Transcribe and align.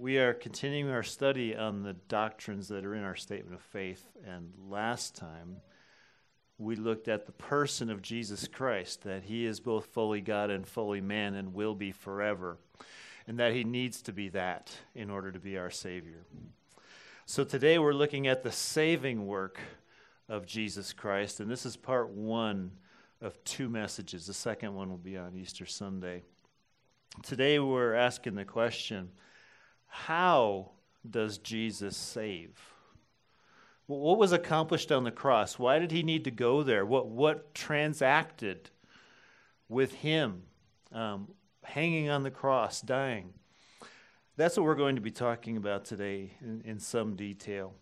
We 0.00 0.16
are 0.16 0.32
continuing 0.32 0.90
our 0.90 1.02
study 1.02 1.54
on 1.54 1.82
the 1.82 1.92
doctrines 1.92 2.68
that 2.68 2.86
are 2.86 2.94
in 2.94 3.04
our 3.04 3.16
statement 3.16 3.54
of 3.54 3.60
faith. 3.60 4.02
And 4.26 4.50
last 4.70 5.14
time, 5.14 5.56
we 6.56 6.74
looked 6.74 7.06
at 7.06 7.26
the 7.26 7.32
person 7.32 7.90
of 7.90 8.00
Jesus 8.00 8.48
Christ, 8.48 9.02
that 9.02 9.24
he 9.24 9.44
is 9.44 9.60
both 9.60 9.92
fully 9.92 10.22
God 10.22 10.48
and 10.48 10.66
fully 10.66 11.02
man 11.02 11.34
and 11.34 11.52
will 11.52 11.74
be 11.74 11.92
forever, 11.92 12.56
and 13.26 13.38
that 13.38 13.52
he 13.52 13.62
needs 13.62 14.00
to 14.00 14.12
be 14.14 14.30
that 14.30 14.72
in 14.94 15.10
order 15.10 15.30
to 15.30 15.38
be 15.38 15.58
our 15.58 15.68
Savior. 15.68 16.24
So 17.26 17.44
today 17.44 17.78
we're 17.78 17.92
looking 17.92 18.26
at 18.26 18.42
the 18.42 18.52
saving 18.52 19.26
work 19.26 19.60
of 20.30 20.46
Jesus 20.46 20.94
Christ, 20.94 21.40
and 21.40 21.50
this 21.50 21.66
is 21.66 21.76
part 21.76 22.08
one 22.08 22.70
of 23.20 23.44
two 23.44 23.68
messages. 23.68 24.26
The 24.26 24.32
second 24.32 24.74
one 24.74 24.88
will 24.88 24.96
be 24.96 25.18
on 25.18 25.36
Easter 25.36 25.66
Sunday. 25.66 26.22
Today 27.22 27.58
we're 27.58 27.92
asking 27.92 28.36
the 28.36 28.46
question 28.46 29.10
how 29.90 30.70
does 31.08 31.38
Jesus 31.38 31.96
save? 31.96 32.58
What 33.86 34.18
was 34.18 34.32
accomplished 34.32 34.92
on 34.92 35.02
the 35.02 35.10
cross? 35.10 35.58
Why 35.58 35.80
did 35.80 35.90
he 35.90 36.04
need 36.04 36.24
to 36.24 36.30
go 36.30 36.62
there? 36.62 36.86
What, 36.86 37.08
what 37.08 37.54
transacted 37.54 38.70
with 39.68 39.92
him 39.94 40.42
um, 40.92 41.28
hanging 41.64 42.08
on 42.08 42.22
the 42.22 42.30
cross, 42.30 42.80
dying? 42.80 43.34
That's 44.36 44.56
what 44.56 44.64
we're 44.64 44.76
going 44.76 44.94
to 44.94 45.02
be 45.02 45.10
talking 45.10 45.56
about 45.56 45.84
today 45.84 46.30
in, 46.40 46.62
in 46.64 46.78
some 46.78 47.16
detail. 47.16 47.74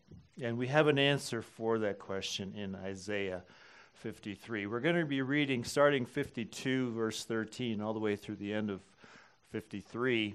And 0.42 0.56
we 0.56 0.68
have 0.68 0.88
an 0.88 0.98
answer 0.98 1.42
for 1.42 1.78
that 1.80 1.98
question 1.98 2.54
in 2.54 2.74
Isaiah 2.74 3.44
53. 3.92 4.66
We're 4.66 4.80
going 4.80 4.96
to 4.96 5.04
be 5.04 5.20
reading 5.20 5.62
starting 5.62 6.06
52, 6.06 6.92
verse 6.92 7.24
13, 7.24 7.82
all 7.82 7.92
the 7.92 7.98
way 7.98 8.16
through 8.16 8.36
the 8.36 8.54
end 8.54 8.70
of 8.70 8.80
53. 9.50 10.34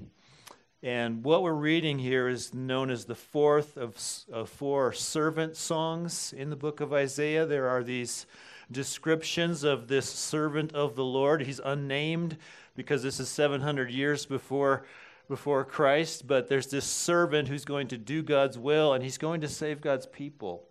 And 0.84 1.24
what 1.24 1.44
we're 1.44 1.54
reading 1.54 1.98
here 1.98 2.28
is 2.28 2.54
known 2.54 2.90
as 2.90 3.06
the 3.06 3.16
fourth 3.16 3.78
of, 3.78 3.96
of 4.34 4.50
four 4.50 4.92
servant 4.92 5.56
songs 5.56 6.34
in 6.36 6.50
the 6.50 6.58
book 6.58 6.82
of 6.82 6.92
Isaiah. 6.92 7.46
There 7.46 7.70
are 7.70 7.84
these 7.84 8.26
descriptions 8.70 9.64
of 9.64 9.88
this 9.88 10.10
servant 10.10 10.74
of 10.74 10.98
the 10.98 11.06
Lord. 11.06 11.44
He's 11.44 11.62
unnamed 11.64 12.36
because 12.76 13.02
this 13.02 13.22
is 13.22 13.30
700 13.30 13.92
years 13.92 14.26
before, 14.26 14.86
before 15.30 15.64
Christ, 15.64 16.28
but 16.28 16.50
there's 16.50 16.68
this 16.68 16.84
servant 16.84 17.48
who's 17.48 17.64
going 17.64 17.88
to 17.88 17.98
do 17.98 18.22
God's 18.22 18.60
will 18.60 18.92
and 18.92 19.06
he's 19.06 19.18
going 19.18 19.40
to 19.40 19.48
save 19.48 19.80
God's 19.80 20.08
people. 20.08 20.68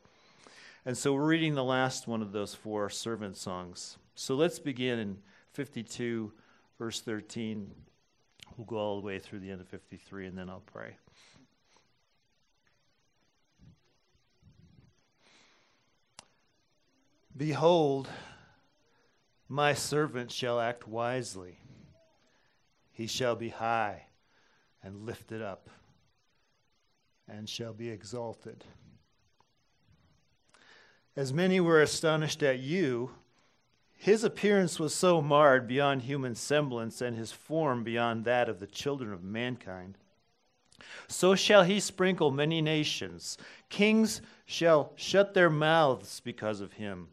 And 0.85 0.99
so 0.99 1.15
we're 1.15 1.25
reading 1.25 1.55
the 1.55 1.65
last 1.65 2.07
one 2.07 2.21
of 2.21 2.33
those 2.33 2.55
four 2.55 2.91
servant 2.91 3.39
songs. 3.39 3.97
So 4.15 4.35
let's 4.35 4.59
begin 4.59 4.99
in 4.99 5.17
52, 5.55 6.33
verse 6.79 7.01
13. 7.01 7.71
We'll 8.57 8.67
go 8.67 8.77
all 8.77 9.01
the 9.01 9.07
way 9.07 9.19
through 9.19 9.41
the 9.41 9.51
end 9.51 9.61
of 9.61 9.69
53, 9.69 10.27
and 10.27 10.37
then 10.37 10.51
I'll 10.51 10.61
pray. 10.61 10.97
Behold, 17.37 18.09
my 19.49 19.73
servant 19.73 20.31
shall 20.31 20.61
act 20.61 20.87
wisely. 20.87 21.59
He 22.91 23.07
shall 23.07 23.35
be 23.35 23.49
high 23.49 24.07
and 24.83 25.07
lifted 25.07 25.41
up, 25.41 25.71
and 27.27 27.49
shall 27.49 27.73
be 27.73 27.89
exalted. 27.89 28.65
As 31.17 31.33
many 31.33 31.59
were 31.59 31.81
astonished 31.81 32.43
at 32.43 32.59
you, 32.59 33.11
his 34.03 34.25
appearance 34.25 34.81
was 34.81 34.93
so 34.93 35.23
marred 35.23 35.69
beyond 35.69 36.03
human 36.03 36.35
semblance, 36.35 37.01
and 37.01 37.17
his 37.17 37.31
form 37.31 37.85
beyond 37.85 38.25
that 38.25 38.49
of 38.49 38.59
the 38.59 38.67
children 38.67 39.13
of 39.13 39.23
mankind. 39.23 39.97
So 41.07 41.37
shall 41.37 41.63
he 41.63 41.79
sprinkle 41.79 42.33
many 42.33 42.61
nations. 42.61 43.39
Kings 43.69 44.21
shall 44.45 44.91
shut 44.97 45.35
their 45.35 45.49
mouths 45.49 46.19
because 46.19 46.61
of 46.61 46.73
him. 46.73 47.11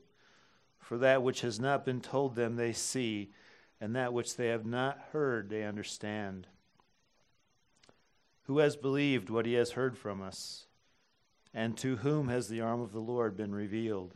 For 0.80 0.98
that 0.98 1.22
which 1.22 1.42
has 1.42 1.60
not 1.60 1.86
been 1.86 2.02
told 2.02 2.34
them 2.34 2.56
they 2.56 2.74
see, 2.74 3.30
and 3.80 3.96
that 3.96 4.12
which 4.12 4.36
they 4.36 4.48
have 4.48 4.66
not 4.66 4.98
heard 5.12 5.52
they 5.52 5.66
understand. 5.66 6.48
Who 8.46 8.58
has 8.58 8.76
believed 8.76 9.30
what 9.30 9.46
he 9.46 9.54
has 9.54 9.74
heard 9.74 9.96
from 9.96 10.24
us? 10.24 10.66
And 11.54 11.78
to 11.78 11.98
whom 11.98 12.30
has 12.30 12.48
the 12.48 12.62
arm 12.62 12.82
of 12.82 12.94
the 12.94 13.00
Lord 13.00 13.38
been 13.38 13.54
revealed? 13.54 14.16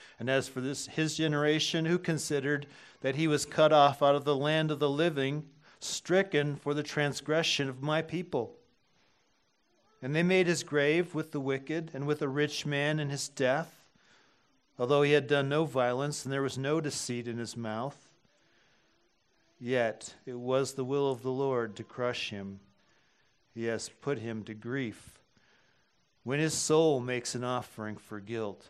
And 0.21 0.29
as 0.29 0.47
for 0.47 0.61
this 0.61 0.85
his 0.85 1.17
generation, 1.17 1.85
who 1.85 1.97
considered 1.97 2.67
that 3.01 3.15
he 3.15 3.27
was 3.27 3.43
cut 3.43 3.73
off 3.73 4.03
out 4.03 4.13
of 4.13 4.23
the 4.23 4.35
land 4.35 4.69
of 4.69 4.77
the 4.77 4.87
living, 4.87 5.47
stricken 5.79 6.57
for 6.57 6.75
the 6.75 6.83
transgression 6.83 7.67
of 7.67 7.81
my 7.81 8.03
people. 8.03 8.55
And 9.99 10.15
they 10.15 10.21
made 10.21 10.45
his 10.45 10.61
grave 10.61 11.15
with 11.15 11.31
the 11.31 11.39
wicked 11.39 11.89
and 11.95 12.05
with 12.05 12.21
a 12.21 12.27
rich 12.27 12.67
man 12.67 12.99
in 12.99 13.09
his 13.09 13.29
death, 13.29 13.89
although 14.77 15.01
he 15.01 15.13
had 15.13 15.25
done 15.25 15.49
no 15.49 15.65
violence 15.65 16.23
and 16.23 16.31
there 16.31 16.43
was 16.43 16.55
no 16.55 16.79
deceit 16.79 17.27
in 17.27 17.39
his 17.39 17.57
mouth. 17.57 18.07
Yet 19.59 20.13
it 20.27 20.37
was 20.37 20.73
the 20.73 20.85
will 20.85 21.09
of 21.09 21.23
the 21.23 21.31
Lord 21.31 21.75
to 21.77 21.83
crush 21.83 22.29
him. 22.29 22.59
He 23.55 23.63
has 23.63 23.89
put 23.89 24.19
him 24.19 24.43
to 24.43 24.53
grief. 24.53 25.19
When 26.23 26.39
his 26.39 26.53
soul 26.53 26.99
makes 26.99 27.33
an 27.33 27.43
offering 27.43 27.97
for 27.97 28.19
guilt, 28.19 28.69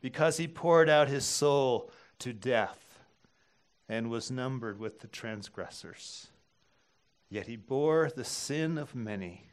because 0.00 0.36
he 0.36 0.48
poured 0.48 0.88
out 0.88 1.08
his 1.08 1.24
soul 1.24 1.90
to 2.18 2.32
death 2.32 3.00
and 3.88 4.10
was 4.10 4.30
numbered 4.30 4.78
with 4.78 5.00
the 5.00 5.08
transgressors. 5.08 6.28
Yet 7.28 7.46
he 7.46 7.56
bore 7.56 8.10
the 8.14 8.24
sin 8.24 8.78
of 8.78 8.94
many 8.94 9.46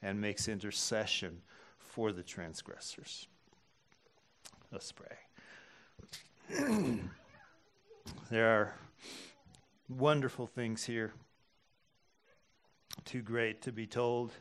and 0.00 0.20
makes 0.20 0.48
intercession 0.48 1.42
for 1.78 2.12
the 2.12 2.22
transgressors. 2.22 3.26
Let's 4.70 4.92
pray. 4.92 5.16
there 8.30 8.48
are 8.48 8.74
wonderful 9.88 10.46
things 10.46 10.84
here, 10.84 11.12
too 13.04 13.22
great 13.22 13.62
to 13.62 13.72
be 13.72 13.86
told 13.86 14.32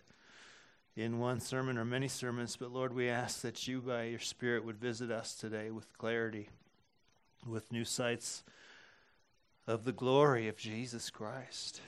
in 0.95 1.19
one 1.19 1.39
sermon 1.39 1.77
or 1.77 1.85
many 1.85 2.07
sermons, 2.07 2.57
but 2.57 2.71
Lord, 2.71 2.93
we 2.93 3.09
ask 3.09 3.41
that 3.41 3.67
you, 3.67 3.81
by 3.81 4.03
your 4.03 4.19
Spirit, 4.19 4.65
would 4.65 4.77
visit 4.77 5.09
us 5.09 5.35
today 5.35 5.71
with 5.71 5.97
clarity, 5.97 6.49
with 7.47 7.71
new 7.71 7.85
sights 7.85 8.43
of 9.67 9.85
the 9.85 9.93
glory 9.93 10.47
of 10.47 10.57
Jesus 10.57 11.09
Christ. 11.09 11.81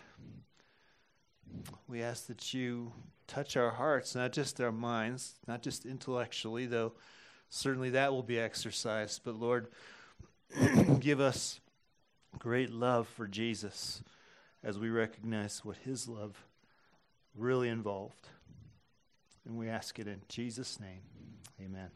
We 1.88 2.02
ask 2.02 2.28
that 2.28 2.54
you 2.54 2.94
touch 3.28 3.58
our 3.58 3.72
hearts, 3.72 4.16
not 4.16 4.32
just 4.32 4.62
our 4.62 4.72
minds, 4.72 5.36
not 5.48 5.62
just 5.62 5.86
intellectually, 5.86 6.66
though 6.66 6.94
certainly 7.50 7.92
that 7.92 8.12
will 8.12 8.24
be 8.24 8.40
exercised, 8.40 9.22
but 9.24 9.36
Lord, 9.36 9.68
give 11.00 11.20
us 11.20 11.60
great 12.40 12.72
love 12.72 13.08
for 13.08 13.28
Jesus 13.28 14.02
as 14.64 14.80
we 14.80 14.90
recognize 14.90 15.64
what 15.64 15.78
his 15.78 16.08
love 16.08 16.46
really 17.36 17.70
involved. 17.70 18.28
And 19.46 19.58
we 19.58 19.70
ask 19.70 20.00
it 20.00 20.08
in 20.08 20.22
Jesus' 20.30 20.80
name. 20.80 21.02
Amen. 21.62 21.90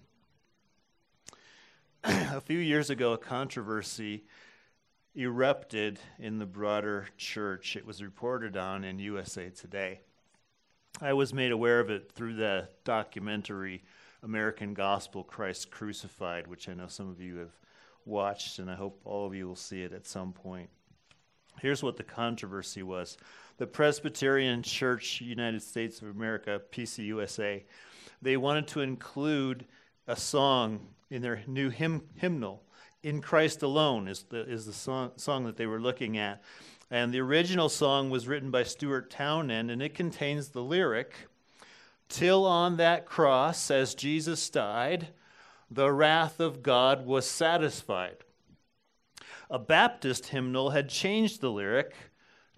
a 2.03 2.41
few 2.41 2.59
years 2.59 2.89
ago, 2.89 3.13
a 3.13 3.17
controversy 3.17 4.25
erupted 5.15 5.99
in 6.19 6.37
the 6.37 6.45
broader 6.45 7.07
church. 7.17 7.75
It 7.75 7.85
was 7.85 8.03
reported 8.03 8.55
on 8.55 8.83
in 8.83 8.99
USA 8.99 9.49
Today. 9.49 10.01
I 11.01 11.13
was 11.13 11.33
made 11.33 11.51
aware 11.51 11.79
of 11.79 11.89
it 11.89 12.11
through 12.11 12.35
the 12.35 12.69
documentary 12.83 13.83
American 14.23 14.73
Gospel 14.73 15.23
Christ 15.23 15.71
Crucified, 15.71 16.47
which 16.47 16.67
I 16.67 16.73
know 16.73 16.87
some 16.87 17.09
of 17.09 17.21
you 17.21 17.37
have 17.37 17.53
watched, 18.05 18.59
and 18.59 18.69
I 18.69 18.75
hope 18.75 19.01
all 19.05 19.25
of 19.25 19.35
you 19.35 19.47
will 19.47 19.55
see 19.55 19.83
it 19.83 19.93
at 19.93 20.05
some 20.05 20.33
point. 20.33 20.69
Here's 21.61 21.81
what 21.83 21.97
the 21.97 22.03
controversy 22.03 22.83
was 22.83 23.17
the 23.57 23.67
Presbyterian 23.67 24.61
Church, 24.61 25.21
United 25.21 25.63
States 25.63 26.01
of 26.01 26.09
America, 26.09 26.61
PCUSA, 26.71 27.63
they 28.21 28.37
wanted 28.37 28.67
to 28.67 28.81
include 28.81 29.65
a 30.07 30.15
song 30.15 30.79
in 31.09 31.21
their 31.21 31.41
new 31.47 31.69
hymn, 31.69 32.03
hymnal. 32.15 32.63
In 33.03 33.21
Christ 33.21 33.63
Alone 33.63 34.07
is 34.07 34.23
the, 34.29 34.41
is 34.41 34.65
the 34.65 34.73
song, 34.73 35.11
song 35.15 35.45
that 35.45 35.57
they 35.57 35.65
were 35.65 35.79
looking 35.79 36.17
at. 36.17 36.43
And 36.89 37.13
the 37.13 37.19
original 37.19 37.69
song 37.69 38.09
was 38.09 38.27
written 38.27 38.51
by 38.51 38.63
Stuart 38.63 39.09
Townend, 39.09 39.71
and 39.71 39.81
it 39.81 39.93
contains 39.93 40.49
the 40.49 40.63
lyric 40.63 41.13
Till 42.09 42.45
on 42.45 42.77
that 42.77 43.05
cross, 43.05 43.69
as 43.69 43.93
Jesus 43.93 44.49
died, 44.49 45.09
the 45.69 45.91
wrath 45.91 46.39
of 46.39 46.63
God 46.63 47.05
was 47.05 47.29
satisfied. 47.29 48.23
A 49.49 49.59
Baptist 49.59 50.27
hymnal 50.27 50.71
had 50.71 50.89
changed 50.89 51.41
the 51.41 51.51
lyric 51.51 51.93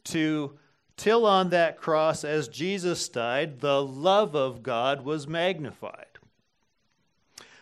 to 0.06 0.58
Till 1.00 1.26
on 1.26 1.50
that 1.52 1.78
cross, 1.78 2.26
as 2.26 2.50
Jesus 2.50 3.08
died, 3.08 3.62
the 3.62 3.82
love 3.82 4.36
of 4.36 4.62
God 4.62 5.06
was 5.06 5.30
magnified. 5.30 6.18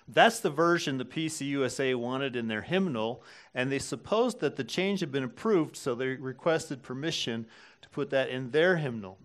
That's 0.08 0.40
the 0.40 0.50
version 0.50 0.98
the 0.98 1.06
PCUSA 1.06 1.94
wanted 1.94 2.36
in 2.36 2.48
their 2.48 2.64
hymnal, 2.64 3.22
and 3.54 3.72
they 3.72 3.78
supposed 3.78 4.40
that 4.40 4.56
the 4.56 4.64
change 4.64 5.02
had 5.02 5.12
been 5.12 5.24
approved, 5.24 5.78
so 5.78 5.94
they 5.94 6.08
requested 6.08 6.82
permission 6.82 7.46
to 7.84 7.90
put 7.90 8.10
that 8.10 8.30
in 8.30 8.50
their 8.50 8.78
hymnal. 8.78 9.20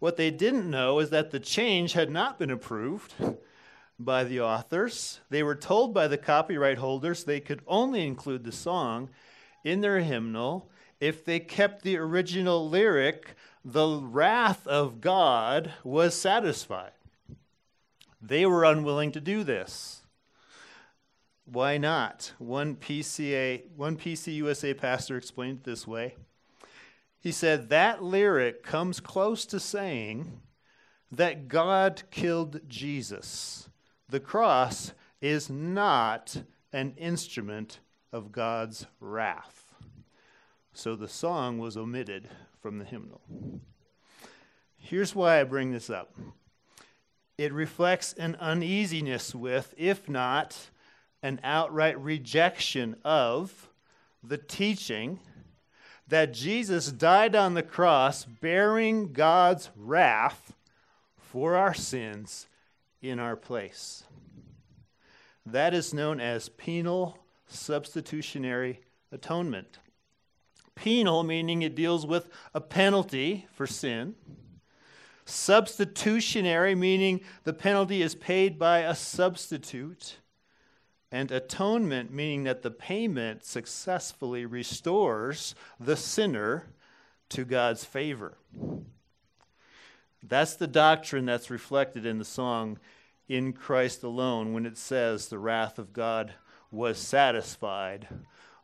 What 0.00 0.18
they 0.18 0.30
didn't 0.30 0.68
know 0.68 0.98
is 0.98 1.08
that 1.08 1.30
the 1.30 1.40
change 1.40 1.94
had 1.94 2.10
not 2.10 2.38
been 2.38 2.50
approved 2.50 3.14
by 4.04 4.24
the 4.24 4.40
authors. 4.40 5.20
They 5.30 5.42
were 5.42 5.54
told 5.54 5.94
by 5.94 6.08
the 6.08 6.18
copyright 6.18 6.78
holders 6.78 7.24
they 7.24 7.40
could 7.40 7.62
only 7.66 8.06
include 8.06 8.44
the 8.44 8.52
song 8.52 9.10
in 9.64 9.80
their 9.80 10.00
hymnal 10.00 10.70
if 11.00 11.24
they 11.24 11.40
kept 11.40 11.82
the 11.82 11.96
original 11.96 12.68
lyric, 12.68 13.34
the 13.64 14.00
wrath 14.02 14.66
of 14.66 15.00
God 15.00 15.72
was 15.82 16.14
satisfied. 16.14 16.92
They 18.20 18.44
were 18.44 18.64
unwilling 18.64 19.12
to 19.12 19.20
do 19.20 19.42
this. 19.42 20.02
Why 21.46 21.78
not? 21.78 22.34
One 22.38 22.76
PCA, 22.76 23.62
one 23.74 23.96
PCUSA 23.96 24.76
pastor 24.76 25.16
explained 25.16 25.60
it 25.60 25.64
this 25.64 25.86
way. 25.86 26.16
He 27.18 27.32
said 27.32 27.70
that 27.70 28.02
lyric 28.02 28.62
comes 28.62 29.00
close 29.00 29.46
to 29.46 29.58
saying 29.58 30.40
that 31.10 31.48
God 31.48 32.02
killed 32.10 32.60
Jesus. 32.68 33.69
The 34.10 34.18
cross 34.18 34.92
is 35.20 35.48
not 35.48 36.42
an 36.72 36.94
instrument 36.96 37.78
of 38.12 38.32
God's 38.32 38.86
wrath. 38.98 39.72
So 40.72 40.96
the 40.96 41.06
song 41.06 41.58
was 41.58 41.76
omitted 41.76 42.28
from 42.60 42.78
the 42.78 42.84
hymnal. 42.84 43.20
Here's 44.76 45.14
why 45.14 45.40
I 45.40 45.44
bring 45.44 45.70
this 45.70 45.88
up 45.88 46.12
it 47.38 47.52
reflects 47.52 48.12
an 48.14 48.36
uneasiness 48.40 49.32
with, 49.32 49.74
if 49.78 50.08
not 50.08 50.58
an 51.22 51.38
outright 51.44 51.98
rejection 51.98 52.96
of, 53.04 53.68
the 54.24 54.38
teaching 54.38 55.20
that 56.08 56.34
Jesus 56.34 56.90
died 56.90 57.36
on 57.36 57.54
the 57.54 57.62
cross 57.62 58.24
bearing 58.24 59.12
God's 59.12 59.70
wrath 59.76 60.52
for 61.16 61.54
our 61.54 61.72
sins 61.72 62.48
in 63.02 63.18
our 63.18 63.36
place. 63.36 64.04
That 65.46 65.74
is 65.74 65.94
known 65.94 66.20
as 66.20 66.48
penal 66.48 67.18
substitutionary 67.46 68.80
atonement. 69.10 69.78
Penal, 70.74 71.22
meaning 71.22 71.62
it 71.62 71.74
deals 71.74 72.06
with 72.06 72.28
a 72.54 72.60
penalty 72.60 73.46
for 73.52 73.66
sin. 73.66 74.14
Substitutionary, 75.24 76.74
meaning 76.74 77.20
the 77.44 77.52
penalty 77.52 78.02
is 78.02 78.14
paid 78.14 78.58
by 78.58 78.80
a 78.80 78.94
substitute. 78.94 80.16
And 81.12 81.30
atonement, 81.32 82.12
meaning 82.12 82.44
that 82.44 82.62
the 82.62 82.70
payment 82.70 83.44
successfully 83.44 84.46
restores 84.46 85.54
the 85.78 85.96
sinner 85.96 86.66
to 87.30 87.44
God's 87.44 87.84
favor. 87.84 88.38
That's 90.22 90.54
the 90.54 90.66
doctrine 90.66 91.24
that's 91.24 91.50
reflected 91.50 92.04
in 92.04 92.18
the 92.18 92.24
song 92.24 92.78
In 93.28 93.52
Christ 93.52 94.02
Alone 94.02 94.52
when 94.52 94.66
it 94.66 94.76
says 94.76 95.28
the 95.28 95.38
wrath 95.38 95.78
of 95.78 95.92
God 95.92 96.34
was 96.70 96.98
satisfied 96.98 98.06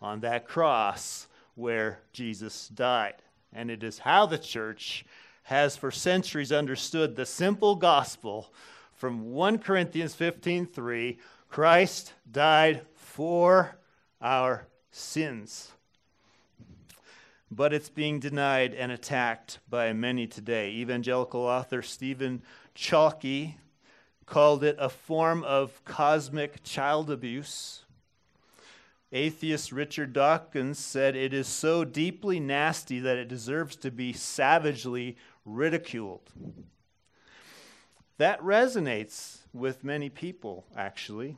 on 0.00 0.20
that 0.20 0.46
cross 0.46 1.28
where 1.54 2.00
Jesus 2.12 2.68
died. 2.68 3.14
And 3.52 3.70
it 3.70 3.82
is 3.82 4.00
how 4.00 4.26
the 4.26 4.38
church 4.38 5.04
has 5.44 5.76
for 5.76 5.90
centuries 5.90 6.52
understood 6.52 7.16
the 7.16 7.26
simple 7.26 7.76
gospel 7.76 8.52
from 8.92 9.32
1 9.32 9.58
Corinthians 9.58 10.14
15:3, 10.14 11.18
Christ 11.48 12.14
died 12.30 12.86
for 12.94 13.78
our 14.20 14.66
sins. 14.90 15.72
But 17.50 17.72
it's 17.72 17.88
being 17.88 18.18
denied 18.18 18.74
and 18.74 18.90
attacked 18.90 19.60
by 19.68 19.92
many 19.92 20.26
today. 20.26 20.70
Evangelical 20.70 21.42
author 21.42 21.80
Stephen 21.80 22.42
Chalke 22.74 23.54
called 24.26 24.64
it 24.64 24.76
a 24.78 24.88
form 24.88 25.44
of 25.44 25.84
cosmic 25.84 26.62
child 26.64 27.10
abuse. 27.10 27.84
Atheist 29.12 29.70
Richard 29.70 30.12
Dawkins 30.12 30.80
said 30.80 31.14
it 31.14 31.32
is 31.32 31.46
so 31.46 31.84
deeply 31.84 32.40
nasty 32.40 32.98
that 32.98 33.16
it 33.16 33.28
deserves 33.28 33.76
to 33.76 33.92
be 33.92 34.12
savagely 34.12 35.16
ridiculed. 35.44 36.32
That 38.18 38.40
resonates 38.40 39.38
with 39.52 39.84
many 39.84 40.10
people, 40.10 40.66
actually. 40.76 41.36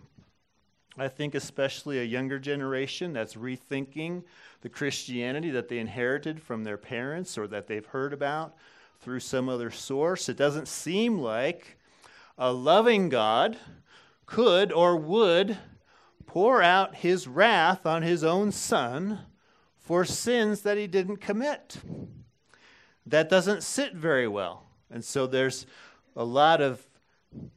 I 1.01 1.09
think 1.09 1.35
especially 1.35 2.01
a 2.01 2.05
younger 2.05 2.39
generation 2.39 3.13
that's 3.13 3.35
rethinking 3.35 4.25
the 4.63 4.69
Christianity 4.69 5.51
that 5.51 5.69
they 5.69 5.79
inherited 5.79 6.43
from 6.43 6.65
their 6.65 6.77
parents 6.77 7.39
or 7.39 7.47
that 7.49 7.69
they've 7.69 7.87
heard 7.87 8.13
about 8.13 8.57
through 9.01 9.21
some 9.21 9.49
other 9.49 9.71
source. 9.71 10.29
It 10.29 10.37
doesn't 10.37 10.67
seem 10.67 11.19
like 11.19 11.79
a 12.37 12.53
loving 12.53 13.09
God 13.09 13.57
could 14.27 14.73
or 14.73 14.97
would 14.97 15.57
pour 16.27 16.63
out 16.63 16.97
his 16.97 17.29
wrath 17.29 17.87
on 17.87 18.03
his 18.03 18.25
own 18.25 18.51
son 18.53 19.21
for 19.77 20.05
sins 20.05 20.63
that 20.63 20.77
he 20.77 20.87
didn't 20.87 21.19
commit. 21.19 21.79
That 23.07 23.31
doesn't 23.31 23.63
sit 23.63 23.95
very 23.95 24.29
well. 24.29 24.65
And 24.91 25.05
so 25.05 25.27
there's 25.27 25.65
a 26.17 26.25
lot 26.25 26.61
of 26.61 26.88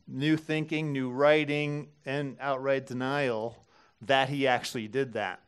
new 0.07 0.37
thinking, 0.37 0.91
new 0.91 1.09
writing, 1.09 1.89
and 2.05 2.37
outright 2.39 2.85
denial 2.85 3.65
that 4.01 4.29
he 4.29 4.47
actually 4.47 4.87
did 4.87 5.13
that. 5.13 5.41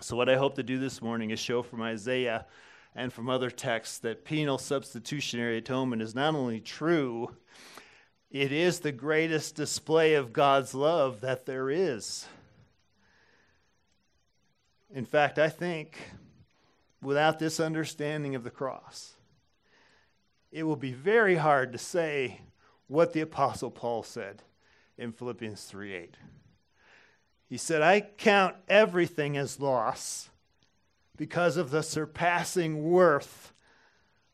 So, 0.00 0.16
what 0.16 0.28
I 0.28 0.36
hope 0.36 0.54
to 0.56 0.62
do 0.62 0.78
this 0.78 1.02
morning 1.02 1.30
is 1.30 1.38
show 1.38 1.62
from 1.62 1.82
Isaiah 1.82 2.46
and 2.94 3.12
from 3.12 3.28
other 3.28 3.50
texts 3.50 3.98
that 3.98 4.24
penal 4.24 4.58
substitutionary 4.58 5.58
atonement 5.58 6.02
is 6.02 6.14
not 6.14 6.34
only 6.34 6.60
true, 6.60 7.36
It 8.30 8.52
is 8.52 8.78
the 8.78 8.92
greatest 8.92 9.56
display 9.56 10.14
of 10.14 10.32
God's 10.32 10.72
love 10.72 11.20
that 11.20 11.46
there 11.46 11.68
is. 11.68 12.26
In 14.94 15.04
fact, 15.04 15.38
I 15.38 15.48
think 15.48 15.98
without 17.02 17.40
this 17.40 17.58
understanding 17.58 18.36
of 18.36 18.44
the 18.44 18.50
cross, 18.50 19.14
it 20.52 20.62
will 20.62 20.76
be 20.76 20.92
very 20.92 21.36
hard 21.36 21.72
to 21.72 21.78
say 21.78 22.40
what 22.90 23.12
the 23.12 23.20
Apostle 23.20 23.70
Paul 23.70 24.02
said 24.02 24.42
in 24.98 25.12
Philippians 25.12 25.62
3 25.62 25.94
8. 25.94 26.16
He 27.48 27.56
said, 27.56 27.82
I 27.82 28.00
count 28.00 28.56
everything 28.68 29.36
as 29.36 29.60
loss 29.60 30.28
because 31.16 31.56
of 31.56 31.70
the 31.70 31.82
surpassing 31.82 32.90
worth 32.90 33.52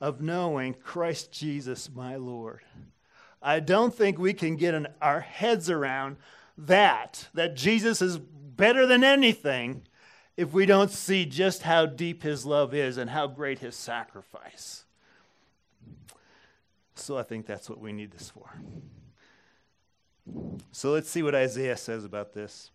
of 0.01 0.23
knowing 0.23 0.73
Christ 0.73 1.33
Jesus 1.33 1.91
my 1.95 2.17
Lord. 2.17 2.61
I 3.43 3.61
don't 3.61 3.95
think 3.95 4.19
we 4.19 4.33
can 4.33 4.57
get 4.57 4.75
an, 4.75 4.89
our 5.03 5.21
heads 5.21 5.69
around 5.69 6.17
that, 6.57 7.29
that 7.35 7.57
Jesus 7.57 8.01
is 8.01 8.17
better 8.19 8.87
than 8.87 9.05
anything, 9.05 9.83
if 10.35 10.55
we 10.55 10.65
don't 10.65 10.91
see 10.91 11.27
just 11.27 11.63
how 11.63 11.85
deep 11.85 12.23
his 12.23 12.47
love 12.47 12.73
is 12.73 12.97
and 12.97 13.11
how 13.11 13.27
great 13.27 13.59
his 13.59 13.77
sacrifice. 13.77 14.86
So 16.99 17.17
I 17.17 17.23
think 17.23 17.47
that's 17.47 17.69
what 17.71 17.81
we 17.81 17.93
need 17.93 18.11
this 18.11 18.31
for. 18.31 18.51
So 20.73 20.91
let's 20.91 21.09
see 21.09 21.23
what 21.23 21.35
Isaiah 21.35 21.77
says 21.77 22.05
about 22.05 22.33
this. 22.33 22.71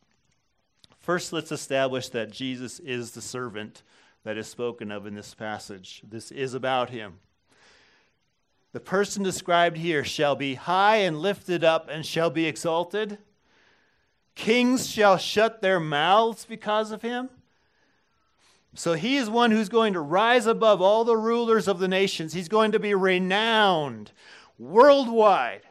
First, 0.99 1.33
let's 1.33 1.51
establish 1.51 2.09
that 2.09 2.31
Jesus 2.31 2.79
is 2.79 3.11
the 3.11 3.21
servant 3.21 3.83
that 4.23 4.37
is 4.37 4.47
spoken 4.47 4.91
of 4.91 5.05
in 5.05 5.15
this 5.15 5.33
passage. 5.33 6.01
This 6.07 6.31
is 6.31 6.53
about 6.53 6.91
him. 6.91 7.19
The 8.71 8.79
person 8.79 9.23
described 9.23 9.77
here 9.77 10.05
shall 10.05 10.35
be 10.35 10.53
high 10.53 10.97
and 10.97 11.19
lifted 11.19 11.63
up 11.63 11.89
and 11.89 12.05
shall 12.05 12.29
be 12.29 12.45
exalted. 12.45 13.17
Kings 14.35 14.89
shall 14.89 15.17
shut 15.17 15.61
their 15.61 15.79
mouths 15.79 16.45
because 16.45 16.91
of 16.91 17.01
him. 17.01 17.29
So 18.73 18.93
he 18.93 19.17
is 19.17 19.29
one 19.29 19.51
who's 19.51 19.69
going 19.69 19.93
to 19.93 19.99
rise 19.99 20.45
above 20.45 20.81
all 20.81 21.03
the 21.03 21.17
rulers 21.17 21.67
of 21.67 21.79
the 21.79 21.87
nations. 21.87 22.33
He's 22.33 22.47
going 22.47 22.71
to 22.71 22.79
be 22.79 22.93
renowned 22.93 24.11
worldwide. 24.57 25.63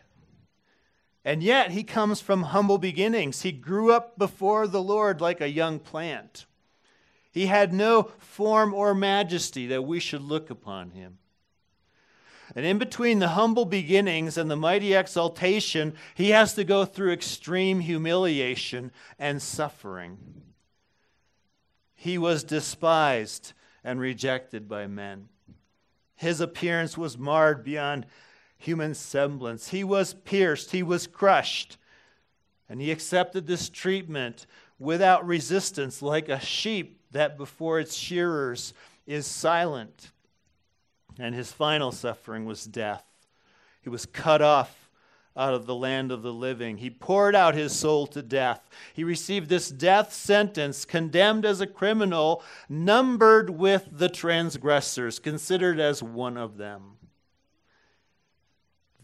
And 1.24 1.42
yet 1.42 1.70
he 1.70 1.82
comes 1.82 2.20
from 2.20 2.44
humble 2.44 2.78
beginnings. 2.78 3.42
He 3.42 3.52
grew 3.52 3.92
up 3.92 4.18
before 4.18 4.66
the 4.66 4.82
Lord 4.82 5.20
like 5.20 5.40
a 5.40 5.48
young 5.48 5.78
plant. 5.78 6.46
He 7.30 7.46
had 7.46 7.72
no 7.72 8.10
form 8.18 8.74
or 8.74 8.94
majesty 8.94 9.66
that 9.68 9.84
we 9.84 10.00
should 10.00 10.22
look 10.22 10.50
upon 10.50 10.90
him. 10.90 11.18
And 12.56 12.66
in 12.66 12.78
between 12.78 13.20
the 13.20 13.28
humble 13.28 13.64
beginnings 13.64 14.36
and 14.36 14.50
the 14.50 14.56
mighty 14.56 14.92
exaltation, 14.92 15.94
he 16.14 16.30
has 16.30 16.54
to 16.54 16.64
go 16.64 16.84
through 16.84 17.12
extreme 17.12 17.80
humiliation 17.80 18.90
and 19.18 19.40
suffering. 19.40 20.18
He 22.00 22.16
was 22.16 22.44
despised 22.44 23.52
and 23.84 24.00
rejected 24.00 24.66
by 24.66 24.86
men. 24.86 25.28
His 26.16 26.40
appearance 26.40 26.96
was 26.96 27.18
marred 27.18 27.62
beyond 27.62 28.06
human 28.56 28.94
semblance. 28.94 29.68
He 29.68 29.84
was 29.84 30.14
pierced, 30.14 30.70
he 30.70 30.82
was 30.82 31.06
crushed, 31.06 31.76
and 32.70 32.80
he 32.80 32.90
accepted 32.90 33.46
this 33.46 33.68
treatment 33.68 34.46
without 34.78 35.26
resistance, 35.26 36.00
like 36.00 36.30
a 36.30 36.40
sheep 36.40 37.02
that 37.10 37.36
before 37.36 37.78
its 37.78 37.94
shearers 37.94 38.72
is 39.06 39.26
silent. 39.26 40.10
And 41.18 41.34
his 41.34 41.52
final 41.52 41.92
suffering 41.92 42.46
was 42.46 42.64
death. 42.64 43.04
He 43.82 43.90
was 43.90 44.06
cut 44.06 44.40
off 44.40 44.79
out 45.36 45.54
of 45.54 45.66
the 45.66 45.74
land 45.74 46.10
of 46.10 46.22
the 46.22 46.32
living. 46.32 46.78
He 46.78 46.90
poured 46.90 47.34
out 47.34 47.54
his 47.54 47.72
soul 47.72 48.06
to 48.08 48.22
death. 48.22 48.68
He 48.92 49.04
received 49.04 49.48
this 49.48 49.70
death 49.70 50.12
sentence, 50.12 50.84
condemned 50.84 51.44
as 51.44 51.60
a 51.60 51.66
criminal, 51.66 52.42
numbered 52.68 53.50
with 53.50 53.88
the 53.92 54.08
transgressors, 54.08 55.18
considered 55.18 55.78
as 55.78 56.02
one 56.02 56.36
of 56.36 56.56
them. 56.56 56.96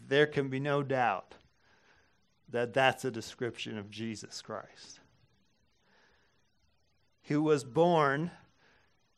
There 0.07 0.27
can 0.27 0.49
be 0.49 0.59
no 0.59 0.83
doubt 0.83 1.35
that 2.49 2.73
that's 2.73 3.03
a 3.03 3.11
description 3.11 3.77
of 3.77 3.89
Jesus 3.89 4.41
Christ, 4.41 4.99
who 7.23 7.41
was 7.41 7.63
born 7.63 8.31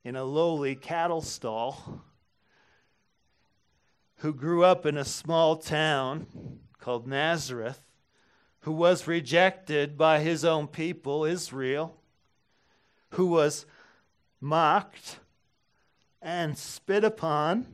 in 0.03 0.15
a 0.15 0.23
lowly 0.23 0.75
cattle 0.75 1.21
stall, 1.21 2.03
who 4.17 4.33
grew 4.33 4.63
up 4.63 4.85
in 4.85 4.97
a 4.97 5.05
small 5.05 5.57
town 5.57 6.25
called 6.79 7.07
Nazareth, 7.07 7.81
who 8.61 8.71
was 8.71 9.07
rejected 9.07 9.97
by 9.97 10.19
his 10.19 10.43
own 10.43 10.67
people, 10.67 11.25
Israel, 11.25 11.95
who 13.11 13.27
was 13.27 13.65
mocked 14.41 15.19
and 16.21 16.57
spit 16.57 17.03
upon 17.03 17.67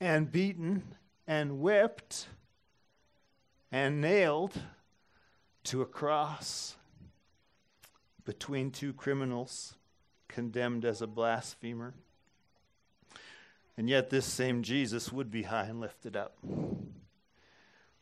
and 0.00 0.30
beaten 0.30 0.82
and 1.26 1.60
whipped 1.60 2.28
and 3.70 4.00
nailed 4.00 4.52
to 5.64 5.82
a 5.82 5.86
cross 5.86 6.76
between 8.24 8.70
two 8.70 8.92
criminals 8.92 9.74
condemned 10.28 10.84
as 10.84 11.00
a 11.00 11.06
blasphemer. 11.06 11.94
And 13.76 13.88
yet, 13.88 14.10
this 14.10 14.26
same 14.26 14.62
Jesus 14.62 15.12
would 15.12 15.30
be 15.30 15.42
high 15.42 15.64
and 15.64 15.80
lifted 15.80 16.16
up 16.16 16.36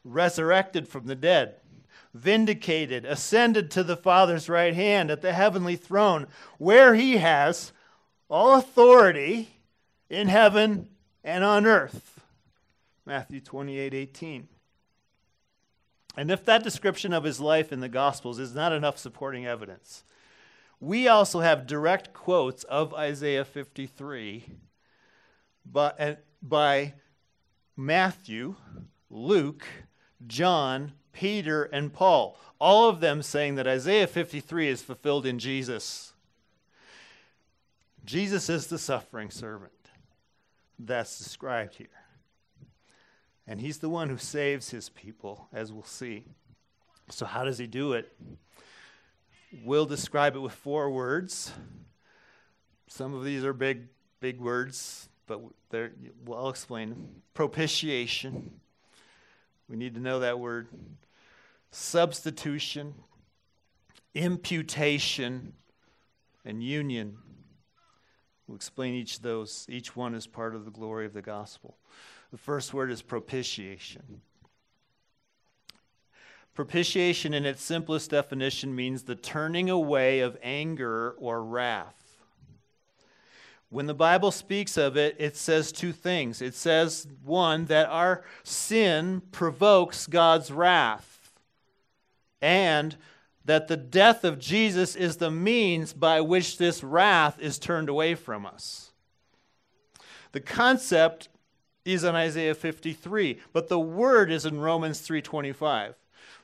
resurrected 0.04 0.88
from 0.88 1.06
the 1.06 1.14
dead, 1.14 1.56
vindicated, 2.14 3.04
ascended 3.04 3.70
to 3.70 3.82
the 3.82 3.96
Father's 3.96 4.48
right 4.48 4.74
hand 4.74 5.10
at 5.10 5.22
the 5.22 5.32
heavenly 5.32 5.76
throne, 5.76 6.26
where 6.58 6.94
he 6.94 7.18
has 7.18 7.72
all 8.28 8.54
authority 8.54 9.48
in 10.08 10.28
heaven 10.28 10.88
and 11.24 11.44
on 11.44 11.66
earth. 11.66 12.20
Matthew 13.04 13.40
28 13.40 13.94
18. 13.94 14.48
And 16.16 16.30
if 16.30 16.44
that 16.44 16.62
description 16.62 17.12
of 17.12 17.24
his 17.24 17.40
life 17.40 17.72
in 17.72 17.80
the 17.80 17.88
Gospels 17.88 18.38
is 18.38 18.54
not 18.54 18.72
enough 18.72 18.98
supporting 18.98 19.46
evidence, 19.46 20.04
we 20.78 21.08
also 21.08 21.40
have 21.40 21.66
direct 21.66 22.12
quotes 22.12 22.64
of 22.64 22.92
Isaiah 22.92 23.44
53 23.44 24.44
by, 25.64 26.18
by 26.42 26.94
Matthew, 27.76 28.56
Luke, 29.08 29.64
John, 30.26 30.92
Peter, 31.12 31.64
and 31.64 31.92
Paul, 31.92 32.38
all 32.58 32.88
of 32.88 33.00
them 33.00 33.22
saying 33.22 33.56
that 33.56 33.66
Isaiah 33.66 34.06
53 34.06 34.68
is 34.68 34.82
fulfilled 34.82 35.26
in 35.26 35.38
Jesus. 35.38 36.12
Jesus 38.04 38.48
is 38.48 38.66
the 38.66 38.78
suffering 38.78 39.30
servant 39.30 39.72
that's 40.78 41.18
described 41.18 41.76
here. 41.76 41.86
And 43.46 43.60
he's 43.60 43.78
the 43.78 43.88
one 43.88 44.08
who 44.08 44.18
saves 44.18 44.70
his 44.70 44.88
people, 44.88 45.48
as 45.52 45.72
we'll 45.72 45.82
see. 45.82 46.24
So, 47.10 47.26
how 47.26 47.44
does 47.44 47.58
he 47.58 47.66
do 47.66 47.92
it? 47.92 48.12
We'll 49.64 49.86
describe 49.86 50.36
it 50.36 50.38
with 50.38 50.52
four 50.52 50.90
words. 50.90 51.52
Some 52.86 53.14
of 53.14 53.24
these 53.24 53.44
are 53.44 53.52
big, 53.52 53.88
big 54.20 54.40
words, 54.40 55.08
but 55.26 55.40
I'll 56.28 56.48
explain. 56.48 57.22
Propitiation, 57.34 58.60
we 59.72 59.78
need 59.78 59.94
to 59.94 60.00
know 60.00 60.20
that 60.20 60.38
word. 60.38 60.68
Substitution, 61.70 62.92
imputation, 64.14 65.54
and 66.44 66.62
union. 66.62 67.16
We'll 68.46 68.56
explain 68.56 68.92
each 68.92 69.16
of 69.16 69.22
those. 69.22 69.64
Each 69.70 69.96
one 69.96 70.14
is 70.14 70.26
part 70.26 70.54
of 70.54 70.66
the 70.66 70.70
glory 70.70 71.06
of 71.06 71.14
the 71.14 71.22
gospel. 71.22 71.78
The 72.32 72.36
first 72.36 72.74
word 72.74 72.90
is 72.90 73.00
propitiation. 73.00 74.20
Propitiation, 76.52 77.32
in 77.32 77.46
its 77.46 77.62
simplest 77.62 78.10
definition, 78.10 78.76
means 78.76 79.04
the 79.04 79.14
turning 79.14 79.70
away 79.70 80.20
of 80.20 80.36
anger 80.42 81.12
or 81.12 81.42
wrath. 81.42 82.01
When 83.72 83.86
the 83.86 83.94
Bible 83.94 84.30
speaks 84.30 84.76
of 84.76 84.98
it, 84.98 85.16
it 85.18 85.34
says 85.34 85.72
two 85.72 85.92
things. 85.92 86.42
It 86.42 86.54
says, 86.54 87.06
one, 87.24 87.64
that 87.66 87.88
our 87.88 88.22
sin 88.44 89.22
provokes 89.32 90.06
God's 90.06 90.52
wrath, 90.52 91.32
and 92.42 92.94
that 93.46 93.68
the 93.68 93.78
death 93.78 94.24
of 94.24 94.38
Jesus 94.38 94.94
is 94.94 95.16
the 95.16 95.30
means 95.30 95.94
by 95.94 96.20
which 96.20 96.58
this 96.58 96.84
wrath 96.84 97.40
is 97.40 97.58
turned 97.58 97.88
away 97.88 98.14
from 98.14 98.44
us. 98.44 98.92
The 100.32 100.40
concept 100.40 101.30
is 101.86 102.04
in 102.04 102.14
Isaiah 102.14 102.54
53, 102.54 103.40
but 103.54 103.68
the 103.68 103.80
word 103.80 104.30
is 104.30 104.44
in 104.44 104.60
Romans 104.60 105.00
3:25. 105.00 105.94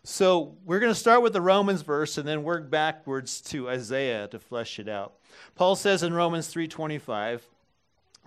So 0.03 0.57
we're 0.65 0.81
going 0.81 0.95
to 0.95 0.99
start 0.99 1.23
with 1.23 1.35
the 1.35 1.43
Romans 1.43 1.83
verse 1.83 2.17
and 2.17 2.27
then 2.27 2.43
work 2.43 2.71
backwards 2.71 3.43
to 3.43 3.69
Isaiah 3.69 4.29
to 4.29 4.39
flesh 4.39 4.79
it 4.79 4.89
out. 4.89 5.18
Paul 5.55 5.77
says 5.77 6.03
in 6.03 6.15
Romans 6.15 6.49
3:25 6.49 7.43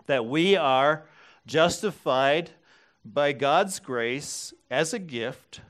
that 0.05 0.25
we 0.25 0.55
are 0.55 1.03
justified 1.45 2.51
by 3.03 3.31
God's 3.33 3.79
grace 3.79 4.53
as 4.69 4.93
a 4.93 4.99
gift 4.99 5.61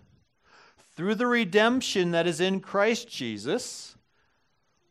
through 0.96 1.16
the 1.16 1.28
redemption 1.28 2.12
that 2.12 2.28
is 2.28 2.40
in 2.42 2.60
Christ 2.60 3.08
Jesus, 3.10 3.96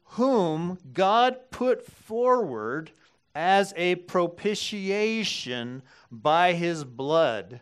whom 0.05 0.79
God 0.93 1.51
put 1.51 1.87
forward 1.87 2.91
as 3.35 3.73
a 3.77 3.97
propitiation 3.97 5.83
by 6.11 6.55
his 6.55 6.85
blood 6.85 7.61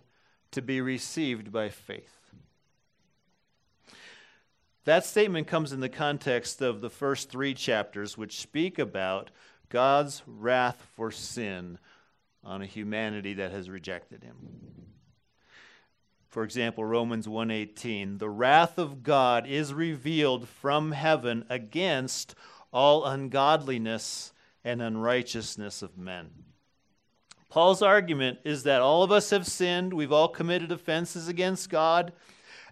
to 0.53 0.63
be 0.63 0.81
received 0.81 1.53
by 1.53 1.69
faith. 1.69 2.18
That 4.88 5.04
statement 5.04 5.47
comes 5.47 5.75
in 5.75 5.80
the 5.80 5.90
context 5.90 6.62
of 6.62 6.80
the 6.80 6.88
first 6.88 7.28
three 7.28 7.52
chapters, 7.52 8.16
which 8.16 8.40
speak 8.40 8.78
about 8.78 9.30
God's 9.68 10.23
wrath 10.26 10.87
for 10.97 11.11
sin 11.11 11.78
on 12.42 12.62
a 12.62 12.66
humanity 12.66 13.35
that 13.35 13.50
has 13.50 13.68
rejected 13.68 14.25
him. 14.25 14.37
For 16.26 16.42
example, 16.42 16.87
Romans 16.87 17.28
1:18, 17.28 18.16
the 18.16 18.30
wrath 18.30 18.78
of 18.78 19.02
God 19.02 19.47
is 19.47 19.75
revealed 19.75 20.49
from 20.49 20.92
heaven 20.92 21.45
against 21.50 22.35
all 22.73 23.04
ungodliness 23.04 24.33
and 24.64 24.80
unrighteousness 24.80 25.83
of 25.83 25.99
men. 25.99 26.30
Paul's 27.50 27.83
argument 27.83 28.38
is 28.42 28.62
that 28.62 28.80
all 28.80 29.02
of 29.02 29.12
us 29.12 29.28
have 29.28 29.47
sinned, 29.47 29.92
we've 29.92 30.12
all 30.12 30.28
committed 30.28 30.73
offenses 30.73 31.28
against 31.28 31.68
God, 31.68 32.14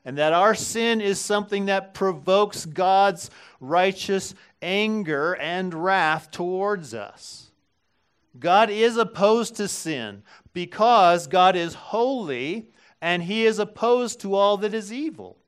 and 0.06 0.16
that 0.18 0.32
our 0.32 0.54
sin 0.54 1.00
is 1.00 1.20
something 1.20 1.66
that 1.66 1.92
provokes 1.92 2.64
God's 2.64 3.28
righteous 3.58 4.36
anger 4.62 5.34
and 5.34 5.74
wrath 5.74 6.30
towards 6.30 6.94
us. 6.94 7.50
God 8.38 8.70
is 8.70 8.96
opposed 8.96 9.56
to 9.56 9.66
sin 9.66 10.22
because 10.52 11.26
God 11.26 11.56
is 11.56 11.74
holy 11.74 12.68
and 13.02 13.24
he 13.24 13.44
is 13.44 13.58
opposed 13.58 14.20
to 14.20 14.36
all 14.36 14.56
that 14.58 14.72
is 14.72 14.92
evil. 14.92 15.38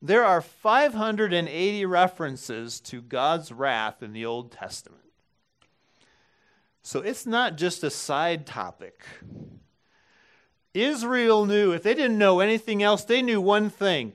There 0.00 0.24
are 0.24 0.40
580 0.40 1.84
references 1.84 2.80
to 2.80 3.02
God's 3.02 3.52
wrath 3.52 4.02
in 4.02 4.14
the 4.14 4.24
Old 4.24 4.50
Testament. 4.50 5.02
So 6.82 7.00
it's 7.00 7.26
not 7.26 7.56
just 7.56 7.84
a 7.84 7.90
side 7.90 8.46
topic. 8.46 9.04
Israel 10.76 11.46
knew, 11.46 11.72
if 11.72 11.82
they 11.82 11.94
didn't 11.94 12.18
know 12.18 12.40
anything 12.40 12.82
else, 12.82 13.04
they 13.04 13.22
knew 13.22 13.40
one 13.40 13.70
thing 13.70 14.12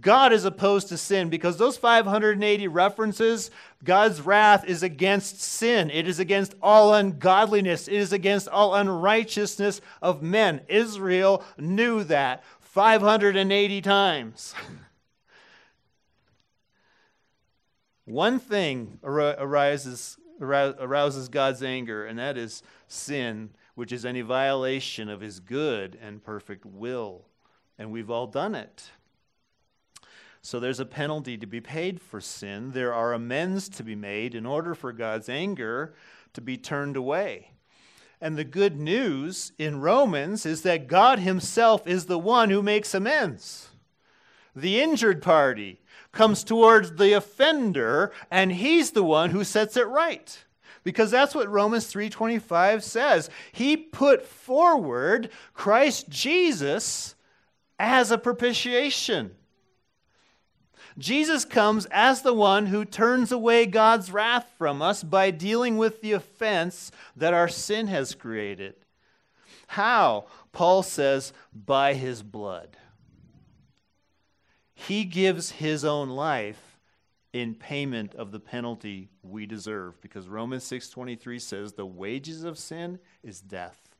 God 0.00 0.32
is 0.34 0.44
opposed 0.44 0.88
to 0.88 0.98
sin 0.98 1.30
because 1.30 1.56
those 1.56 1.78
580 1.78 2.68
references, 2.68 3.50
God's 3.82 4.20
wrath 4.20 4.64
is 4.66 4.82
against 4.82 5.40
sin. 5.40 5.90
It 5.90 6.06
is 6.06 6.18
against 6.18 6.54
all 6.62 6.92
ungodliness. 6.92 7.88
It 7.88 7.94
is 7.94 8.12
against 8.12 8.48
all 8.48 8.74
unrighteousness 8.74 9.80
of 10.02 10.22
men. 10.22 10.60
Israel 10.68 11.42
knew 11.56 12.04
that 12.04 12.44
580 12.60 13.80
times. 13.80 14.54
One 18.04 18.38
thing 18.38 18.98
arises 19.02 20.18
arouses 20.40 21.28
God's 21.28 21.62
anger, 21.62 22.06
and 22.06 22.18
that 22.18 22.36
is 22.38 22.62
sin, 22.86 23.50
which 23.78 23.92
is 23.92 24.04
any 24.04 24.22
violation 24.22 25.08
of 25.08 25.20
his 25.20 25.38
good 25.38 25.96
and 26.02 26.20
perfect 26.20 26.66
will. 26.66 27.24
And 27.78 27.92
we've 27.92 28.10
all 28.10 28.26
done 28.26 28.56
it. 28.56 28.90
So 30.42 30.58
there's 30.58 30.80
a 30.80 30.84
penalty 30.84 31.36
to 31.36 31.46
be 31.46 31.60
paid 31.60 32.00
for 32.00 32.20
sin. 32.20 32.72
There 32.72 32.92
are 32.92 33.12
amends 33.12 33.68
to 33.68 33.84
be 33.84 33.94
made 33.94 34.34
in 34.34 34.46
order 34.46 34.74
for 34.74 34.92
God's 34.92 35.28
anger 35.28 35.94
to 36.32 36.40
be 36.40 36.56
turned 36.56 36.96
away. 36.96 37.52
And 38.20 38.36
the 38.36 38.42
good 38.42 38.80
news 38.80 39.52
in 39.58 39.80
Romans 39.80 40.44
is 40.44 40.62
that 40.62 40.88
God 40.88 41.20
Himself 41.20 41.86
is 41.86 42.06
the 42.06 42.18
one 42.18 42.50
who 42.50 42.62
makes 42.62 42.94
amends. 42.94 43.68
The 44.56 44.80
injured 44.80 45.22
party 45.22 45.80
comes 46.10 46.42
towards 46.42 46.96
the 46.96 47.12
offender 47.12 48.10
and 48.28 48.50
he's 48.50 48.90
the 48.90 49.04
one 49.04 49.30
who 49.30 49.44
sets 49.44 49.76
it 49.76 49.86
right 49.86 50.36
because 50.88 51.10
that's 51.10 51.34
what 51.34 51.50
Romans 51.50 51.92
3:25 51.92 52.82
says. 52.82 53.28
He 53.52 53.76
put 53.76 54.24
forward 54.24 55.28
Christ 55.52 56.08
Jesus 56.08 57.14
as 57.78 58.10
a 58.10 58.16
propitiation. 58.16 59.36
Jesus 60.96 61.44
comes 61.44 61.84
as 61.90 62.22
the 62.22 62.32
one 62.32 62.64
who 62.64 62.86
turns 62.86 63.30
away 63.30 63.66
God's 63.66 64.10
wrath 64.10 64.50
from 64.56 64.80
us 64.80 65.02
by 65.02 65.30
dealing 65.30 65.76
with 65.76 66.00
the 66.00 66.12
offense 66.12 66.90
that 67.14 67.34
our 67.34 67.48
sin 67.48 67.88
has 67.88 68.14
created. 68.14 68.74
How? 69.66 70.24
Paul 70.52 70.82
says, 70.82 71.34
by 71.52 71.92
his 71.92 72.22
blood. 72.22 72.78
He 74.72 75.04
gives 75.04 75.50
his 75.50 75.84
own 75.84 76.08
life 76.08 76.67
in 77.40 77.54
payment 77.54 78.14
of 78.14 78.32
the 78.32 78.40
penalty 78.40 79.10
we 79.22 79.46
deserve 79.46 80.00
because 80.00 80.28
Romans 80.28 80.64
6:23 80.64 81.38
says 81.38 81.72
the 81.72 81.86
wages 81.86 82.44
of 82.44 82.58
sin 82.58 82.98
is 83.22 83.40
death. 83.40 83.96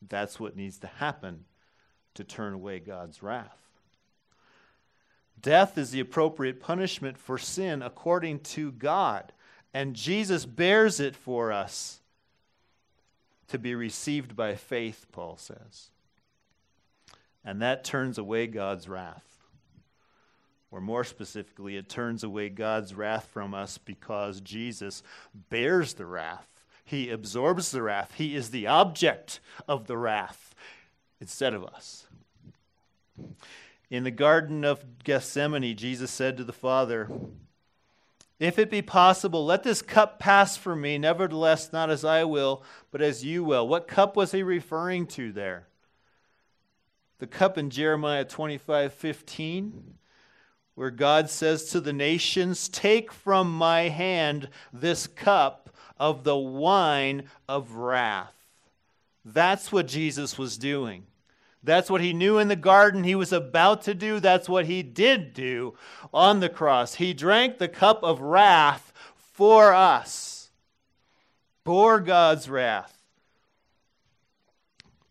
That's 0.00 0.38
what 0.38 0.56
needs 0.56 0.78
to 0.78 0.86
happen 0.86 1.46
to 2.14 2.24
turn 2.24 2.52
away 2.52 2.80
God's 2.80 3.22
wrath. 3.22 3.58
Death 5.40 5.76
is 5.76 5.90
the 5.90 6.00
appropriate 6.00 6.60
punishment 6.60 7.18
for 7.18 7.38
sin 7.38 7.82
according 7.82 8.40
to 8.40 8.72
God, 8.72 9.32
and 9.72 9.96
Jesus 9.96 10.46
bears 10.46 11.00
it 11.00 11.16
for 11.16 11.52
us 11.52 12.00
to 13.48 13.58
be 13.58 13.74
received 13.74 14.36
by 14.36 14.54
faith, 14.54 15.06
Paul 15.12 15.36
says. 15.36 15.90
And 17.44 17.60
that 17.60 17.84
turns 17.84 18.16
away 18.16 18.46
God's 18.46 18.88
wrath 18.88 19.33
or 20.74 20.80
more 20.80 21.04
specifically, 21.04 21.76
it 21.76 21.88
turns 21.88 22.24
away 22.24 22.48
God's 22.48 22.94
wrath 22.94 23.28
from 23.32 23.54
us 23.54 23.78
because 23.78 24.40
Jesus 24.40 25.04
bears 25.48 25.94
the 25.94 26.04
wrath. 26.04 26.48
He 26.84 27.10
absorbs 27.10 27.70
the 27.70 27.80
wrath. 27.80 28.14
He 28.16 28.34
is 28.34 28.50
the 28.50 28.66
object 28.66 29.38
of 29.68 29.86
the 29.86 29.96
wrath 29.96 30.52
instead 31.20 31.54
of 31.54 31.64
us. 31.64 32.08
In 33.88 34.02
the 34.02 34.10
Garden 34.10 34.64
of 34.64 35.04
Gethsemane, 35.04 35.76
Jesus 35.76 36.10
said 36.10 36.36
to 36.38 36.44
the 36.44 36.52
Father, 36.52 37.08
If 38.40 38.58
it 38.58 38.68
be 38.68 38.82
possible, 38.82 39.46
let 39.46 39.62
this 39.62 39.80
cup 39.80 40.18
pass 40.18 40.56
from 40.56 40.80
me. 40.80 40.98
Nevertheless, 40.98 41.72
not 41.72 41.88
as 41.88 42.04
I 42.04 42.24
will, 42.24 42.64
but 42.90 43.00
as 43.00 43.24
you 43.24 43.44
will. 43.44 43.68
What 43.68 43.86
cup 43.86 44.16
was 44.16 44.32
he 44.32 44.42
referring 44.42 45.06
to 45.06 45.30
there? 45.30 45.68
The 47.20 47.28
cup 47.28 47.56
in 47.56 47.70
Jeremiah 47.70 48.24
25 48.24 48.92
15 48.92 49.94
where 50.74 50.90
God 50.90 51.30
says 51.30 51.64
to 51.70 51.80
the 51.80 51.92
nations, 51.92 52.68
Take 52.68 53.12
from 53.12 53.52
my 53.52 53.82
hand 53.82 54.48
this 54.72 55.06
cup 55.06 55.70
of 55.98 56.24
the 56.24 56.36
wine 56.36 57.24
of 57.48 57.76
wrath. 57.76 58.34
That's 59.24 59.72
what 59.72 59.86
Jesus 59.86 60.36
was 60.36 60.58
doing. 60.58 61.06
That's 61.62 61.88
what 61.88 62.02
he 62.02 62.12
knew 62.12 62.38
in 62.38 62.48
the 62.48 62.56
garden 62.56 63.04
he 63.04 63.14
was 63.14 63.32
about 63.32 63.82
to 63.82 63.94
do. 63.94 64.20
That's 64.20 64.48
what 64.48 64.66
he 64.66 64.82
did 64.82 65.32
do 65.32 65.74
on 66.12 66.40
the 66.40 66.50
cross. 66.50 66.96
He 66.96 67.14
drank 67.14 67.56
the 67.58 67.68
cup 67.68 68.02
of 68.02 68.20
wrath 68.20 68.92
for 69.32 69.72
us, 69.72 70.50
bore 71.64 72.00
God's 72.00 72.48
wrath 72.50 72.93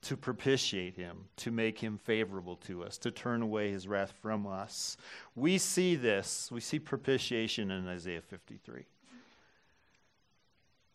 to 0.03 0.17
propitiate 0.17 0.95
him, 0.95 1.25
to 1.37 1.51
make 1.51 1.79
him 1.79 1.97
favorable 1.97 2.55
to 2.57 2.83
us, 2.83 2.97
to 2.99 3.11
turn 3.11 3.41
away 3.41 3.71
his 3.71 3.87
wrath 3.87 4.13
from 4.21 4.45
us. 4.45 4.97
We 5.35 5.57
see 5.57 5.95
this, 5.95 6.49
we 6.51 6.61
see 6.61 6.79
propitiation 6.79 7.71
in 7.71 7.87
Isaiah 7.87 8.21
53. 8.21 8.85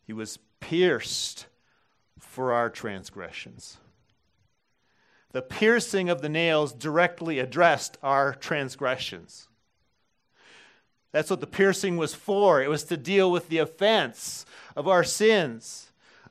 He 0.06 0.12
was 0.12 0.38
pierced 0.60 1.46
for 2.18 2.52
our 2.52 2.70
transgressions. 2.70 3.78
The 5.32 5.42
piercing 5.42 6.08
of 6.08 6.22
the 6.22 6.28
nails 6.28 6.72
directly 6.72 7.38
addressed 7.38 7.98
our 8.02 8.32
transgressions. 8.32 9.48
That's 11.12 11.30
what 11.30 11.40
the 11.40 11.46
piercing 11.46 11.96
was 11.96 12.14
for. 12.14 12.62
It 12.62 12.68
was 12.68 12.84
to 12.84 12.96
deal 12.96 13.30
with 13.30 13.48
the 13.48 13.58
offense 13.58 14.46
of 14.76 14.88
our 14.88 15.04
sins. 15.04 15.87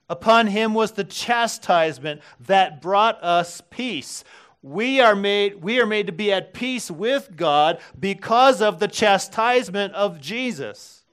Upon 0.09 0.47
him 0.47 0.73
was 0.73 0.93
the 0.93 1.03
chastisement 1.03 2.21
that 2.39 2.81
brought 2.81 3.21
us 3.23 3.61
peace. 3.69 4.23
We 4.61 4.99
are 4.99 5.15
made 5.15 5.61
we 5.61 5.79
are 5.79 5.85
made 5.85 6.07
to 6.07 6.13
be 6.13 6.31
at 6.31 6.53
peace 6.53 6.89
with 6.89 7.35
God 7.35 7.79
because 7.99 8.61
of 8.61 8.79
the 8.79 8.87
chastisement 8.87 9.93
of 9.93 10.19
Jesus. 10.21 11.03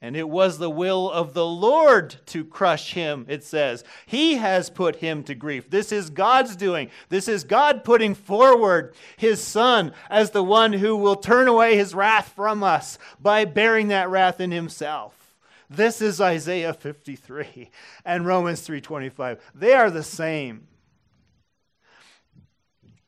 And 0.00 0.16
it 0.16 0.28
was 0.28 0.58
the 0.58 0.70
will 0.70 1.10
of 1.10 1.34
the 1.34 1.44
Lord 1.44 2.14
to 2.26 2.44
crush 2.44 2.92
him, 2.92 3.26
it 3.28 3.42
says. 3.42 3.82
He 4.06 4.36
has 4.36 4.70
put 4.70 4.96
him 4.96 5.24
to 5.24 5.34
grief. 5.34 5.68
This 5.70 5.90
is 5.90 6.08
God's 6.08 6.54
doing. 6.54 6.90
This 7.08 7.26
is 7.26 7.42
God 7.42 7.82
putting 7.82 8.14
forward 8.14 8.94
his 9.16 9.42
Son 9.42 9.92
as 10.08 10.30
the 10.30 10.44
one 10.44 10.72
who 10.72 10.96
will 10.96 11.16
turn 11.16 11.48
away 11.48 11.76
his 11.76 11.96
wrath 11.96 12.32
from 12.36 12.62
us 12.62 12.96
by 13.20 13.44
bearing 13.44 13.88
that 13.88 14.08
wrath 14.08 14.40
in 14.40 14.52
himself. 14.52 15.17
This 15.70 16.00
is 16.00 16.20
Isaiah 16.20 16.72
53 16.72 17.70
and 18.04 18.26
Romans 18.26 18.62
3:25. 18.62 19.38
They 19.54 19.74
are 19.74 19.90
the 19.90 20.02
same. 20.02 20.66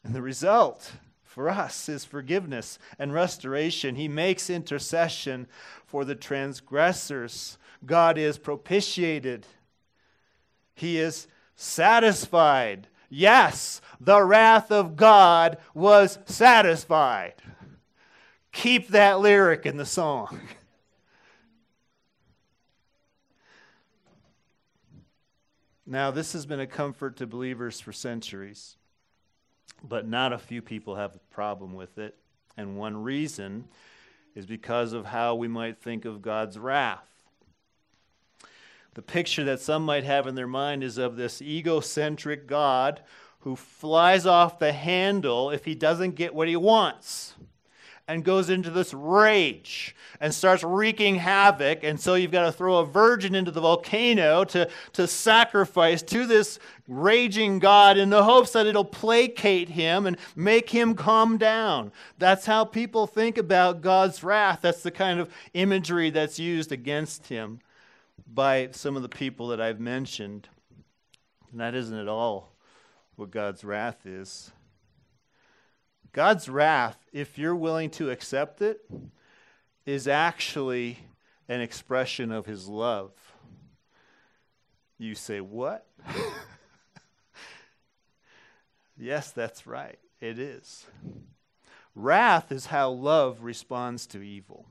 And 0.05 0.15
the 0.15 0.23
result 0.23 0.93
for 1.23 1.49
us 1.49 1.89
is 1.89 2.05
forgiveness 2.05 2.79
and 2.99 3.15
restoration. 3.15 3.95
He 3.95 4.09
makes 4.09 4.51
intercession 4.51 5.47
for 5.87 6.05
the 6.05 6.15
transgressors. 6.15 7.57
God 7.87 8.19
is 8.19 8.37
propitiated. 8.37 9.47
He 10.75 10.99
is 10.99 11.29
satisfied. 11.55 12.89
Yes, 13.09 13.81
the 14.01 14.23
wrath 14.23 14.71
of 14.71 14.97
God 14.97 15.59
was 15.75 16.19
satisfied. 16.27 17.35
Keep 18.53 18.89
that 18.89 19.21
lyric 19.21 19.67
in 19.67 19.77
the 19.77 19.87
song. 19.87 20.41
Now, 25.91 26.13
this 26.13 26.35
has 26.35 26.47
been 26.47 26.61
a 26.61 26.69
comfort 26.69 27.17
to 27.17 27.27
believers 27.27 27.81
for 27.81 27.93
centuries, 27.93 28.77
but 29.83 30.07
not 30.07 30.33
a 30.33 30.39
few 30.39 30.63
people 30.63 30.95
have 30.95 31.17
a 31.17 31.35
problem 31.35 31.75
with 31.75 31.99
it. 31.99 32.15
And 32.57 32.77
one 32.77 33.03
reason 33.03 33.65
is 34.37 34.47
because 34.47 34.93
of 34.93 35.07
how 35.07 35.35
we 35.35 35.49
might 35.49 35.83
think 35.83 36.05
of 36.05 36.23
God's 36.23 36.57
wrath. 36.57 37.09
The 38.95 39.03
picture 39.03 39.43
that 39.43 39.61
some 39.61 39.85
might 39.85 40.05
have 40.05 40.29
in 40.29 40.37
their 40.37 40.47
mind 40.47 40.85
is 40.85 40.97
of 40.97 41.17
this 41.17 41.43
egocentric 41.43 42.47
God 42.47 43.03
who 43.41 43.57
flies 43.57 44.27
off 44.27 44.61
the 44.61 44.73
handle 44.73 45.51
if 45.51 45.65
he 45.65 45.75
doesn't 45.75 46.15
get 46.15 46.37
what 46.37 46.47
he 46.47 46.55
wants 46.55 47.35
and 48.11 48.25
goes 48.25 48.51
into 48.51 48.71
this 48.71 48.93
rage 48.93 49.95
and 50.21 50.35
starts 50.35 50.65
wreaking 50.65 51.15
havoc. 51.15 51.85
And 51.85 52.01
so 52.01 52.17
you've 52.17 52.33
got 52.33 52.45
to 52.45 52.51
throw 52.51 52.79
a 52.79 52.85
virgin 52.85 53.37
into 53.37 53.53
the 53.53 53.61
volcano 53.61 54.43
to, 54.47 54.69
to 54.95 55.07
sacrifice 55.07 56.03
to 56.03 56.27
this 56.27 56.59
raging 56.89 57.61
God 57.61 57.97
in 57.97 58.11
the 58.11 58.25
hopes 58.25 58.51
that 58.51 58.67
it'll 58.67 58.85
placate 58.85 59.69
him 59.69 60.07
and 60.07 60.17
make 60.35 60.71
him 60.71 60.97
calm 60.97 61.39
down. 61.39 61.93
That's 62.19 62.47
how 62.47 62.65
people 62.65 63.07
think 63.07 63.39
about 63.39 63.81
God's 63.81 64.25
wrath. 64.25 64.59
That's 64.61 64.83
the 64.83 64.91
kind 64.91 65.21
of 65.21 65.33
imagery 65.55 66.11
that's 66.11 66.41
used 66.41 66.73
against 66.73 67.29
him 67.29 67.61
by 68.27 68.71
some 68.73 68.97
of 68.97 69.03
the 69.03 69.09
people 69.09 69.47
that 69.49 69.61
I've 69.61 69.79
mentioned. 69.79 70.49
And 71.53 71.61
that 71.61 71.77
isn't 71.77 71.97
at 71.97 72.09
all 72.09 72.57
what 73.15 73.31
God's 73.31 73.63
wrath 73.63 74.05
is. 74.05 74.51
God's 76.13 76.49
wrath, 76.49 76.99
if 77.13 77.39
you're 77.39 77.55
willing 77.55 77.91
to 77.91 78.11
accept 78.11 78.63
it, 78.63 78.81
is 79.87 80.09
actually 80.09 80.99
an 81.49 81.61
expression 81.61 82.33
of 82.33 82.47
his 82.47 82.69
love. 82.69 83.13
You 84.99 85.15
say, 85.15 85.41
What? 85.41 85.87
yes, 88.99 89.31
that's 89.31 89.67
right. 89.67 89.99
It 90.21 90.39
is. 90.39 90.87
Wrath 91.95 92.53
is 92.53 92.67
how 92.67 92.91
love 92.91 93.43
responds 93.43 94.07
to 94.09 94.23
evil. 94.23 94.67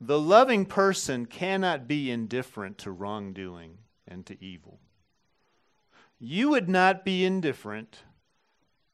The 0.00 0.18
loving 0.18 0.66
person 0.66 1.26
cannot 1.26 1.88
be 1.88 2.10
indifferent 2.10 2.78
to 2.78 2.90
wrongdoing 2.90 3.78
and 4.06 4.26
to 4.26 4.42
evil. 4.44 4.80
You 6.18 6.50
would 6.50 6.68
not 6.68 7.04
be 7.04 7.24
indifferent 7.24 8.00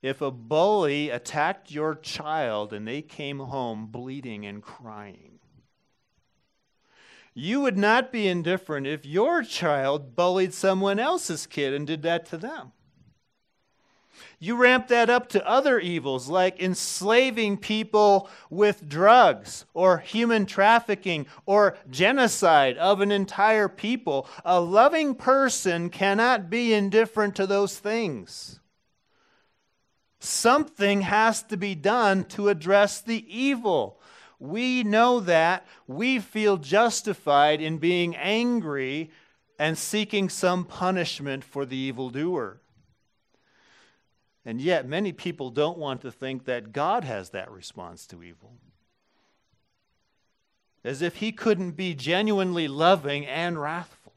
if 0.02 0.20
a 0.20 0.30
bully 0.30 1.10
attacked 1.10 1.70
your 1.70 1.94
child 1.94 2.72
and 2.72 2.86
they 2.86 3.02
came 3.02 3.38
home 3.38 3.86
bleeding 3.86 4.46
and 4.46 4.62
crying. 4.62 5.38
You 7.34 7.60
would 7.60 7.78
not 7.78 8.10
be 8.10 8.26
indifferent 8.26 8.86
if 8.86 9.06
your 9.06 9.42
child 9.42 10.16
bullied 10.16 10.52
someone 10.52 10.98
else's 10.98 11.46
kid 11.46 11.72
and 11.74 11.86
did 11.86 12.02
that 12.02 12.26
to 12.26 12.36
them. 12.36 12.72
You 14.38 14.56
ramp 14.56 14.88
that 14.88 15.10
up 15.10 15.28
to 15.30 15.46
other 15.48 15.78
evils 15.78 16.28
like 16.28 16.60
enslaving 16.60 17.58
people 17.58 18.28
with 18.48 18.88
drugs 18.88 19.64
or 19.74 19.98
human 19.98 20.46
trafficking 20.46 21.26
or 21.46 21.76
genocide 21.88 22.76
of 22.78 23.00
an 23.00 23.12
entire 23.12 23.68
people. 23.68 24.28
A 24.44 24.60
loving 24.60 25.14
person 25.14 25.90
cannot 25.90 26.50
be 26.50 26.72
indifferent 26.72 27.36
to 27.36 27.46
those 27.46 27.78
things. 27.78 28.59
Something 30.20 31.00
has 31.00 31.42
to 31.44 31.56
be 31.56 31.74
done 31.74 32.24
to 32.26 32.50
address 32.50 33.00
the 33.00 33.24
evil. 33.26 33.98
We 34.38 34.84
know 34.84 35.20
that. 35.20 35.66
We 35.86 36.18
feel 36.18 36.58
justified 36.58 37.62
in 37.62 37.78
being 37.78 38.14
angry 38.14 39.10
and 39.58 39.76
seeking 39.76 40.28
some 40.28 40.64
punishment 40.64 41.42
for 41.42 41.64
the 41.64 41.76
evildoer. 41.76 42.60
And 44.44 44.60
yet, 44.60 44.86
many 44.86 45.12
people 45.12 45.50
don't 45.50 45.78
want 45.78 46.02
to 46.02 46.10
think 46.10 46.44
that 46.44 46.72
God 46.72 47.04
has 47.04 47.30
that 47.30 47.50
response 47.50 48.06
to 48.08 48.22
evil. 48.22 48.52
As 50.84 51.00
if 51.02 51.16
he 51.16 51.32
couldn't 51.32 51.72
be 51.72 51.94
genuinely 51.94 52.68
loving 52.68 53.26
and 53.26 53.60
wrathful. 53.60 54.12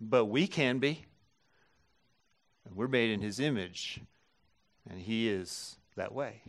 But 0.00 0.26
we 0.26 0.46
can 0.46 0.78
be. 0.78 1.05
We're 2.74 2.88
made 2.88 3.10
in 3.10 3.20
his 3.20 3.40
image, 3.40 4.00
and 4.88 5.00
he 5.00 5.28
is 5.28 5.76
that 5.96 6.12
way. 6.12 6.42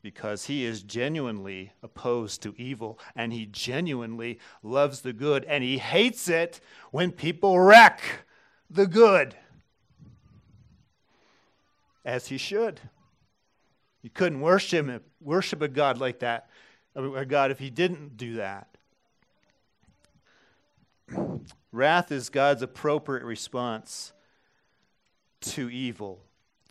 Because 0.00 0.46
he 0.46 0.64
is 0.64 0.82
genuinely 0.82 1.72
opposed 1.82 2.42
to 2.42 2.54
evil, 2.56 2.98
and 3.16 3.32
he 3.32 3.46
genuinely 3.46 4.38
loves 4.62 5.00
the 5.00 5.12
good, 5.12 5.44
and 5.44 5.64
he 5.64 5.78
hates 5.78 6.28
it 6.28 6.60
when 6.92 7.10
people 7.10 7.58
wreck 7.58 8.00
the 8.70 8.86
good. 8.86 9.34
As 12.04 12.28
he 12.28 12.38
should. 12.38 12.80
You 14.02 14.10
couldn't 14.10 14.40
worship, 14.40 15.04
worship 15.20 15.62
a 15.62 15.68
God 15.68 15.98
like 15.98 16.20
that, 16.20 16.48
a 16.94 17.26
God 17.26 17.50
if 17.50 17.58
he 17.58 17.70
didn't 17.70 18.16
do 18.16 18.36
that. 18.36 18.68
Wrath 21.72 22.12
is 22.12 22.30
God's 22.30 22.62
appropriate 22.62 23.24
response 23.24 24.12
to 25.40 25.70
evil. 25.70 26.20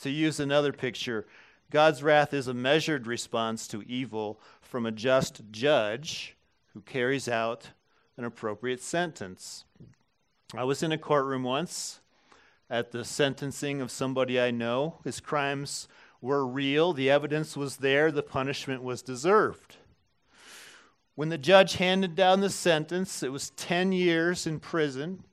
To 0.02 0.10
use 0.10 0.40
another 0.40 0.72
picture, 0.72 1.26
God's 1.72 2.04
wrath 2.04 2.34
is 2.34 2.48
a 2.48 2.54
measured 2.54 3.08
response 3.08 3.68
to 3.70 3.82
evil 3.84 4.40
from 4.62 4.86
a 4.86 4.92
just 4.92 5.42
judge 5.52 6.36
who 6.74 6.82
carries 6.82 7.28
out 7.28 7.70
an 8.18 8.24
appropriate 8.24 8.82
sentence. 8.82 9.66
I 10.56 10.64
was 10.64 10.82
in 10.82 10.92
a 10.92 10.98
courtroom 10.98 11.44
once 11.44 12.00
at 12.70 12.92
the 12.92 13.04
sentencing 13.04 13.82
of 13.82 13.92
somebody 13.92 14.40
I 14.40 14.52
know. 14.52 15.00
His 15.04 15.20
crimes 15.20 15.88
were 16.22 16.46
real, 16.46 16.94
the 16.94 17.10
evidence 17.10 17.56
was 17.56 17.78
there, 17.78 18.12
the 18.12 18.24
punishment 18.24 18.84
was 18.84 19.02
deserved. 19.02 19.78
When 21.16 21.30
the 21.30 21.38
judge 21.38 21.76
handed 21.76 22.16
down 22.16 22.42
the 22.42 22.50
sentence, 22.50 23.24
it 23.24 23.32
was 23.32 23.50
10 23.52 23.92
years 23.92 24.46
in 24.46 24.60
prison. 24.60 25.24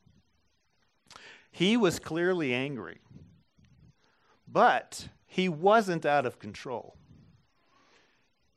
He 1.51 1.77
was 1.77 1.99
clearly 1.99 2.55
angry. 2.55 2.99
But 4.47 5.09
he 5.27 5.49
wasn't 5.49 6.07
out 6.07 6.27
of 6.27 6.39
control. 6.39 6.97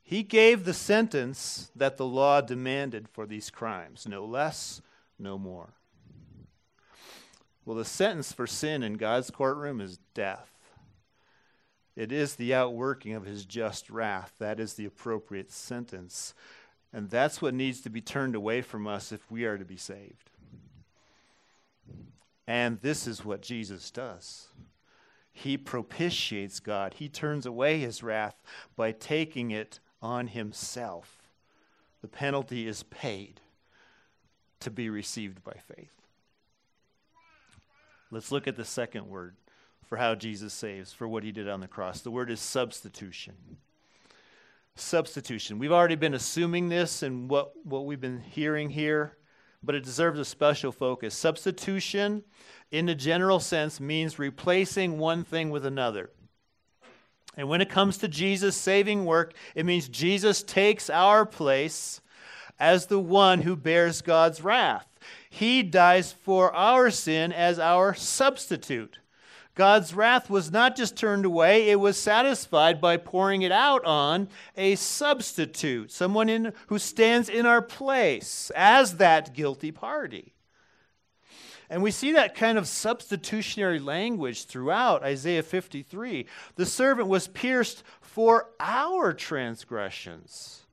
He 0.02 0.22
gave 0.22 0.64
the 0.64 0.74
sentence 0.74 1.70
that 1.76 1.96
the 1.96 2.06
law 2.06 2.40
demanded 2.40 3.08
for 3.08 3.26
these 3.26 3.50
crimes 3.50 4.06
no 4.08 4.24
less, 4.24 4.80
no 5.18 5.36
more. 5.36 5.74
Well, 7.64 7.76
the 7.76 7.84
sentence 7.84 8.32
for 8.32 8.46
sin 8.46 8.82
in 8.82 8.94
God's 8.94 9.30
courtroom 9.30 9.82
is 9.82 9.98
death. 10.14 10.50
It 11.94 12.12
is 12.12 12.36
the 12.36 12.54
outworking 12.54 13.12
of 13.12 13.26
his 13.26 13.44
just 13.44 13.90
wrath. 13.90 14.32
That 14.38 14.60
is 14.60 14.74
the 14.74 14.86
appropriate 14.86 15.50
sentence. 15.50 16.32
And 16.92 17.10
that's 17.10 17.42
what 17.42 17.52
needs 17.52 17.80
to 17.82 17.90
be 17.90 18.00
turned 18.00 18.34
away 18.34 18.62
from 18.62 18.86
us 18.86 19.12
if 19.12 19.30
we 19.30 19.44
are 19.44 19.58
to 19.58 19.64
be 19.64 19.76
saved. 19.76 20.30
And 22.46 22.80
this 22.80 23.06
is 23.06 23.24
what 23.24 23.42
Jesus 23.42 23.90
does 23.90 24.48
he 25.38 25.56
propitiates 25.56 26.58
God. 26.58 26.94
He 26.94 27.08
turns 27.08 27.46
away 27.46 27.78
his 27.78 28.02
wrath 28.02 28.42
by 28.76 28.90
taking 28.90 29.52
it 29.52 29.78
on 30.02 30.28
himself. 30.28 31.22
The 32.02 32.08
penalty 32.08 32.66
is 32.66 32.82
paid 32.82 33.40
to 34.60 34.70
be 34.70 34.90
received 34.90 35.44
by 35.44 35.54
faith. 35.74 35.92
Let's 38.10 38.32
look 38.32 38.48
at 38.48 38.56
the 38.56 38.64
second 38.64 39.08
word 39.08 39.36
for 39.86 39.96
how 39.96 40.16
Jesus 40.16 40.52
saves, 40.52 40.92
for 40.92 41.06
what 41.06 41.22
he 41.22 41.30
did 41.30 41.48
on 41.48 41.60
the 41.60 41.68
cross. 41.68 42.00
The 42.00 42.10
word 42.10 42.30
is 42.30 42.40
substitution. 42.40 43.34
Substitution. 44.74 45.58
We've 45.58 45.72
already 45.72 45.94
been 45.94 46.14
assuming 46.14 46.68
this 46.68 47.02
and 47.02 47.30
what, 47.30 47.52
what 47.64 47.86
we've 47.86 48.00
been 48.00 48.20
hearing 48.20 48.70
here, 48.70 49.16
but 49.62 49.74
it 49.74 49.84
deserves 49.84 50.18
a 50.18 50.24
special 50.24 50.72
focus. 50.72 51.14
Substitution 51.14 52.24
in 52.70 52.86
the 52.86 52.94
general 52.94 53.40
sense, 53.40 53.80
means 53.80 54.18
replacing 54.18 54.98
one 54.98 55.24
thing 55.24 55.50
with 55.50 55.64
another. 55.64 56.10
And 57.36 57.48
when 57.48 57.60
it 57.60 57.70
comes 57.70 57.98
to 57.98 58.08
Jesus' 58.08 58.56
saving 58.56 59.04
work, 59.04 59.32
it 59.54 59.64
means 59.64 59.88
Jesus 59.88 60.42
takes 60.42 60.90
our 60.90 61.24
place 61.24 62.00
as 62.58 62.86
the 62.86 62.98
one 62.98 63.42
who 63.42 63.56
bears 63.56 64.02
God's 64.02 64.42
wrath. 64.42 64.86
He 65.30 65.62
dies 65.62 66.12
for 66.12 66.54
our 66.54 66.90
sin 66.90 67.32
as 67.32 67.58
our 67.58 67.94
substitute. 67.94 68.98
God's 69.58 69.92
wrath 69.92 70.30
was 70.30 70.52
not 70.52 70.76
just 70.76 70.96
turned 70.96 71.24
away, 71.24 71.68
it 71.68 71.80
was 71.80 72.00
satisfied 72.00 72.80
by 72.80 72.96
pouring 72.96 73.42
it 73.42 73.50
out 73.50 73.84
on 73.84 74.28
a 74.56 74.76
substitute, 74.76 75.90
someone 75.90 76.28
in, 76.28 76.52
who 76.68 76.78
stands 76.78 77.28
in 77.28 77.44
our 77.44 77.60
place 77.60 78.52
as 78.54 78.98
that 78.98 79.34
guilty 79.34 79.72
party. 79.72 80.32
And 81.68 81.82
we 81.82 81.90
see 81.90 82.12
that 82.12 82.36
kind 82.36 82.56
of 82.56 82.68
substitutionary 82.68 83.80
language 83.80 84.44
throughout 84.44 85.02
Isaiah 85.02 85.42
53. 85.42 86.26
The 86.54 86.64
servant 86.64 87.08
was 87.08 87.26
pierced 87.26 87.82
for 88.00 88.50
our 88.60 89.12
transgressions. 89.12 90.66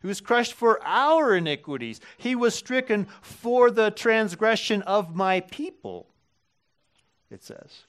He 0.00 0.06
was 0.06 0.22
crushed 0.22 0.54
for 0.54 0.82
our 0.82 1.36
iniquities. 1.36 2.00
He 2.16 2.34
was 2.34 2.54
stricken 2.54 3.08
for 3.20 3.70
the 3.70 3.90
transgression 3.90 4.80
of 4.82 5.14
my 5.14 5.40
people, 5.40 6.08
it 7.30 7.44
says. 7.44 7.84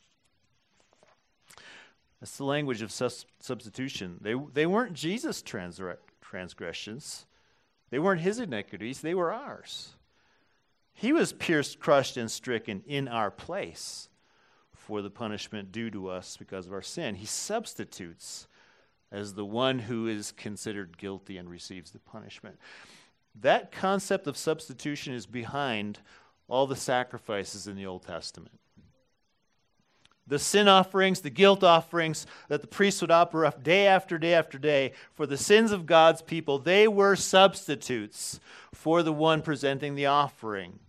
That's 2.22 2.38
the 2.38 2.46
language 2.46 2.84
of 2.84 2.92
sus- 2.92 3.26
substitution. 3.40 4.20
They, 4.22 4.36
they 4.54 4.68
weren't 4.68 4.94
Jesus' 4.94 5.42
transgressions, 5.42 7.26
they 7.90 8.00
weren't 8.00 8.22
his 8.22 8.40
iniquities, 8.40 9.02
they 9.02 9.16
were 9.16 9.34
ours. 9.34 9.96
He 10.94 11.12
was 11.12 11.34
pierced, 11.34 11.80
crushed, 11.80 12.16
and 12.16 12.30
stricken 12.30 12.84
in 12.86 13.08
our 13.08 13.32
place 13.32 14.08
for 14.76 15.02
the 15.02 15.10
punishment 15.10 15.72
due 15.72 15.90
to 15.90 16.10
us 16.10 16.38
because 16.38 16.68
of 16.68 16.74
our 16.74 16.82
sin. 16.82 17.16
He 17.16 17.26
substitutes 17.26 18.48
as 19.12 19.34
the 19.34 19.46
one 19.46 19.80
who 19.80 20.08
is 20.08 20.32
considered 20.32 20.98
guilty 20.98 21.38
and 21.38 21.50
receives 21.50 21.92
the 21.92 22.00
punishment. 22.00 22.58
That 23.40 23.72
concept 23.72 24.28
of 24.28 24.38
substitution 24.38 25.14
is 25.14 25.26
behind 25.26 26.00
all 26.48 26.68
the 26.68 26.76
sacrifices 26.76 27.68
in 27.68 27.76
the 27.76 27.86
Old 27.86 28.04
Testament. 28.04 28.61
The 30.32 30.40
sin 30.40 30.70
offerings, 30.70 31.20
the 31.20 31.30
guilt 31.30 31.62
offerings 31.62 32.26
that 32.48 32.62
the 32.62 32.68
priests 32.68 33.02
would 33.02 33.12
offer 33.12 33.46
up 33.46 33.66
day 33.66 33.86
after 33.86 34.18
day 34.18 34.34
after 34.34 34.58
day 34.58 34.94
for 35.14 35.26
the 35.26 35.36
sins 35.36 35.74
of 35.74 35.86
God's 35.86 36.22
people, 36.22 36.58
they 36.58 36.88
were 36.88 37.18
substitutes 37.18 38.40
for 38.74 39.04
the 39.04 39.12
one 39.12 39.42
presenting 39.42 39.96
the 39.96 40.06
offering. 40.06 40.80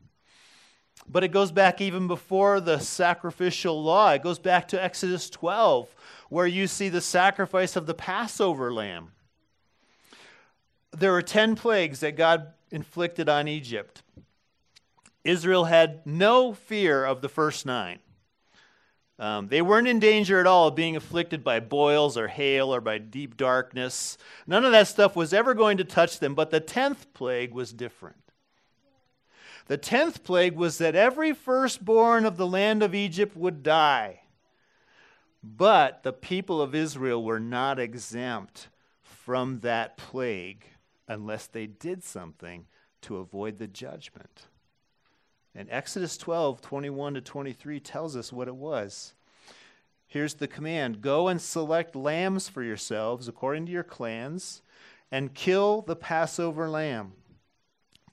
But 1.08 1.24
it 1.24 1.32
goes 1.32 1.50
back 1.50 1.80
even 1.80 2.06
before 2.06 2.60
the 2.60 2.78
sacrificial 2.78 3.82
law. 3.82 4.12
It 4.12 4.22
goes 4.22 4.38
back 4.38 4.68
to 4.68 4.80
Exodus 4.80 5.28
12, 5.28 5.92
where 6.28 6.46
you 6.46 6.68
see 6.68 6.88
the 6.88 7.00
sacrifice 7.00 7.74
of 7.74 7.86
the 7.86 7.94
Passover 7.94 8.72
lamb. 8.72 9.10
There 10.92 11.10
were 11.10 11.20
10 11.20 11.56
plagues 11.56 11.98
that 11.98 12.14
God 12.14 12.52
inflicted 12.70 13.28
on 13.28 13.48
Egypt. 13.48 14.04
Israel 15.24 15.64
had 15.64 16.06
no 16.06 16.52
fear 16.52 17.04
of 17.04 17.22
the 17.22 17.28
first 17.28 17.66
nine. 17.66 17.98
Um, 19.22 19.46
they 19.46 19.62
weren't 19.62 19.86
in 19.86 20.00
danger 20.00 20.40
at 20.40 20.48
all 20.48 20.66
of 20.66 20.74
being 20.74 20.96
afflicted 20.96 21.44
by 21.44 21.60
boils 21.60 22.18
or 22.18 22.26
hail 22.26 22.74
or 22.74 22.80
by 22.80 22.98
deep 22.98 23.36
darkness. 23.36 24.18
None 24.48 24.64
of 24.64 24.72
that 24.72 24.88
stuff 24.88 25.14
was 25.14 25.32
ever 25.32 25.54
going 25.54 25.76
to 25.76 25.84
touch 25.84 26.18
them, 26.18 26.34
but 26.34 26.50
the 26.50 26.58
tenth 26.58 27.14
plague 27.14 27.54
was 27.54 27.72
different. 27.72 28.16
The 29.68 29.76
tenth 29.76 30.24
plague 30.24 30.56
was 30.56 30.78
that 30.78 30.96
every 30.96 31.32
firstborn 31.34 32.26
of 32.26 32.36
the 32.36 32.48
land 32.48 32.82
of 32.82 32.96
Egypt 32.96 33.36
would 33.36 33.62
die. 33.62 34.22
But 35.40 36.02
the 36.02 36.12
people 36.12 36.60
of 36.60 36.74
Israel 36.74 37.22
were 37.22 37.38
not 37.38 37.78
exempt 37.78 38.70
from 39.02 39.60
that 39.60 39.96
plague 39.96 40.64
unless 41.06 41.46
they 41.46 41.68
did 41.68 42.02
something 42.02 42.66
to 43.02 43.18
avoid 43.18 43.60
the 43.60 43.68
judgment. 43.68 44.48
And 45.54 45.68
Exodus 45.70 46.16
12, 46.16 46.62
21 46.62 47.14
to 47.14 47.20
23 47.20 47.80
tells 47.80 48.16
us 48.16 48.32
what 48.32 48.48
it 48.48 48.54
was. 48.54 49.14
Here's 50.06 50.34
the 50.34 50.48
command 50.48 51.00
Go 51.02 51.28
and 51.28 51.40
select 51.40 51.96
lambs 51.96 52.48
for 52.48 52.62
yourselves 52.62 53.28
according 53.28 53.66
to 53.66 53.72
your 53.72 53.82
clans, 53.82 54.62
and 55.10 55.34
kill 55.34 55.82
the 55.82 55.96
Passover 55.96 56.68
lamb. 56.68 57.12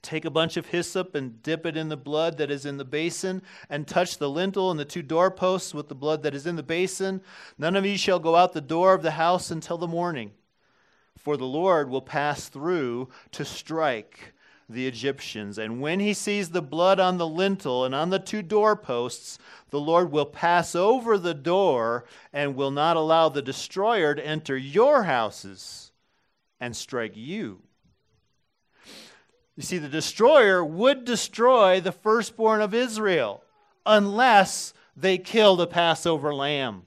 Take 0.02 0.24
a 0.24 0.30
bunch 0.30 0.56
of 0.56 0.66
hyssop 0.66 1.14
and 1.14 1.42
dip 1.42 1.66
it 1.66 1.76
in 1.76 1.90
the 1.90 1.96
blood 1.96 2.38
that 2.38 2.50
is 2.50 2.64
in 2.64 2.78
the 2.78 2.86
basin, 2.86 3.42
and 3.68 3.86
touch 3.86 4.16
the 4.16 4.30
lintel 4.30 4.70
and 4.70 4.80
the 4.80 4.84
two 4.86 5.02
doorposts 5.02 5.74
with 5.74 5.88
the 5.88 5.94
blood 5.94 6.22
that 6.22 6.34
is 6.34 6.46
in 6.46 6.56
the 6.56 6.62
basin. 6.62 7.20
None 7.58 7.76
of 7.76 7.84
you 7.84 7.98
shall 7.98 8.18
go 8.18 8.36
out 8.36 8.54
the 8.54 8.62
door 8.62 8.94
of 8.94 9.02
the 9.02 9.12
house 9.12 9.50
until 9.50 9.76
the 9.76 9.86
morning, 9.86 10.32
for 11.18 11.36
the 11.36 11.44
Lord 11.44 11.90
will 11.90 12.00
pass 12.00 12.48
through 12.48 13.10
to 13.32 13.44
strike 13.44 14.32
the 14.72 14.86
Egyptians. 14.86 15.58
And 15.58 15.80
when 15.80 16.00
he 16.00 16.14
sees 16.14 16.50
the 16.50 16.62
blood 16.62 17.00
on 17.00 17.18
the 17.18 17.26
lintel 17.26 17.84
and 17.84 17.94
on 17.94 18.10
the 18.10 18.18
two 18.18 18.42
doorposts, 18.42 19.38
the 19.70 19.80
Lord 19.80 20.10
will 20.10 20.26
pass 20.26 20.74
over 20.74 21.18
the 21.18 21.34
door 21.34 22.04
and 22.32 22.54
will 22.54 22.70
not 22.70 22.96
allow 22.96 23.28
the 23.28 23.42
destroyer 23.42 24.14
to 24.14 24.26
enter 24.26 24.56
your 24.56 25.04
houses 25.04 25.92
and 26.60 26.76
strike 26.76 27.16
you. 27.16 27.62
You 29.56 29.62
see, 29.62 29.78
the 29.78 29.88
destroyer 29.88 30.64
would 30.64 31.04
destroy 31.04 31.80
the 31.80 31.92
firstborn 31.92 32.60
of 32.60 32.72
Israel 32.72 33.42
unless 33.84 34.72
they 34.96 35.18
killed 35.18 35.60
a 35.60 35.66
Passover 35.66 36.34
lamb 36.34 36.86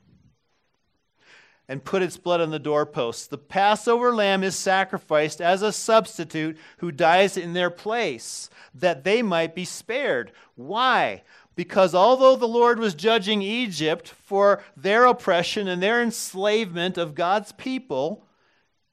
and 1.67 1.85
put 1.85 2.01
its 2.01 2.17
blood 2.17 2.41
on 2.41 2.51
the 2.51 2.59
doorposts. 2.59 3.27
The 3.27 3.37
Passover 3.37 4.13
lamb 4.13 4.43
is 4.43 4.55
sacrificed 4.55 5.41
as 5.41 5.61
a 5.61 5.71
substitute 5.71 6.57
who 6.77 6.91
dies 6.91 7.37
in 7.37 7.53
their 7.53 7.69
place, 7.69 8.49
that 8.73 9.03
they 9.03 9.21
might 9.21 9.55
be 9.55 9.65
spared. 9.65 10.31
Why? 10.55 11.23
Because 11.55 11.93
although 11.95 12.35
the 12.35 12.47
Lord 12.47 12.79
was 12.79 12.95
judging 12.95 13.41
Egypt 13.41 14.09
for 14.09 14.63
their 14.75 15.05
oppression 15.05 15.67
and 15.67 15.81
their 15.81 16.01
enslavement 16.01 16.97
of 16.97 17.15
God's 17.15 17.51
people, 17.51 18.25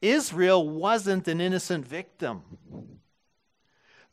Israel 0.02 0.68
wasn't 0.68 1.26
an 1.28 1.40
innocent 1.40 1.86
victim. 1.86 2.42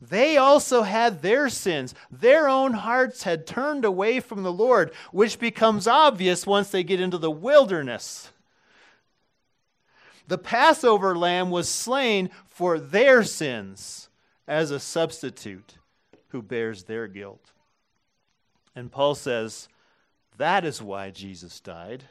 They 0.00 0.36
also 0.36 0.82
had 0.82 1.22
their 1.22 1.48
sins. 1.48 1.94
Their 2.10 2.48
own 2.48 2.72
hearts 2.72 3.24
had 3.24 3.46
turned 3.46 3.84
away 3.84 4.20
from 4.20 4.44
the 4.44 4.52
Lord, 4.52 4.92
which 5.10 5.38
becomes 5.38 5.88
obvious 5.88 6.46
once 6.46 6.70
they 6.70 6.84
get 6.84 7.00
into 7.00 7.18
the 7.18 7.30
wilderness. 7.30 8.30
The 10.28 10.38
Passover 10.38 11.16
lamb 11.16 11.50
was 11.50 11.68
slain 11.68 12.30
for 12.46 12.78
their 12.78 13.24
sins 13.24 14.08
as 14.46 14.70
a 14.70 14.78
substitute 14.78 15.78
who 16.28 16.42
bears 16.42 16.84
their 16.84 17.08
guilt. 17.08 17.52
And 18.76 18.92
Paul 18.92 19.14
says, 19.14 19.68
that 20.38 20.64
is 20.64 20.80
why 20.80 21.10
Jesus 21.10 21.60
died. 21.60 22.04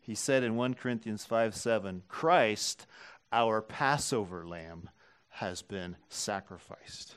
He 0.00 0.14
said 0.14 0.42
in 0.42 0.56
1 0.56 0.74
Corinthians 0.74 1.24
5 1.24 1.54
7, 1.54 2.02
Christ, 2.08 2.86
our 3.32 3.60
Passover 3.60 4.46
lamb, 4.46 4.88
has 5.28 5.62
been 5.62 5.96
sacrificed. 6.08 7.16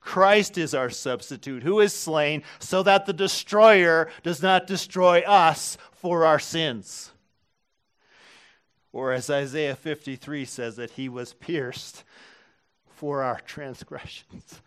Christ 0.00 0.58
is 0.58 0.74
our 0.74 0.90
substitute, 0.90 1.62
who 1.62 1.80
is 1.80 1.94
slain 1.94 2.42
so 2.58 2.82
that 2.82 3.06
the 3.06 3.12
destroyer 3.12 4.08
does 4.22 4.42
not 4.42 4.66
destroy 4.66 5.20
us 5.20 5.76
for 5.92 6.24
our 6.24 6.38
sins. 6.38 7.12
Or 8.92 9.12
as 9.12 9.30
Isaiah 9.30 9.76
53 9.76 10.44
says, 10.44 10.76
that 10.76 10.92
he 10.92 11.08
was 11.08 11.32
pierced 11.32 12.04
for 12.88 13.22
our 13.22 13.40
transgressions. 13.40 14.60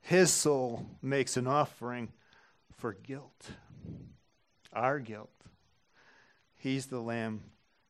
His 0.00 0.30
soul 0.32 0.86
makes 1.00 1.36
an 1.36 1.46
offering 1.46 2.12
for 2.76 2.92
guilt, 2.92 3.52
our 4.72 4.98
guilt. 4.98 5.30
He's 6.56 6.86
the 6.86 7.00
Lamb 7.00 7.42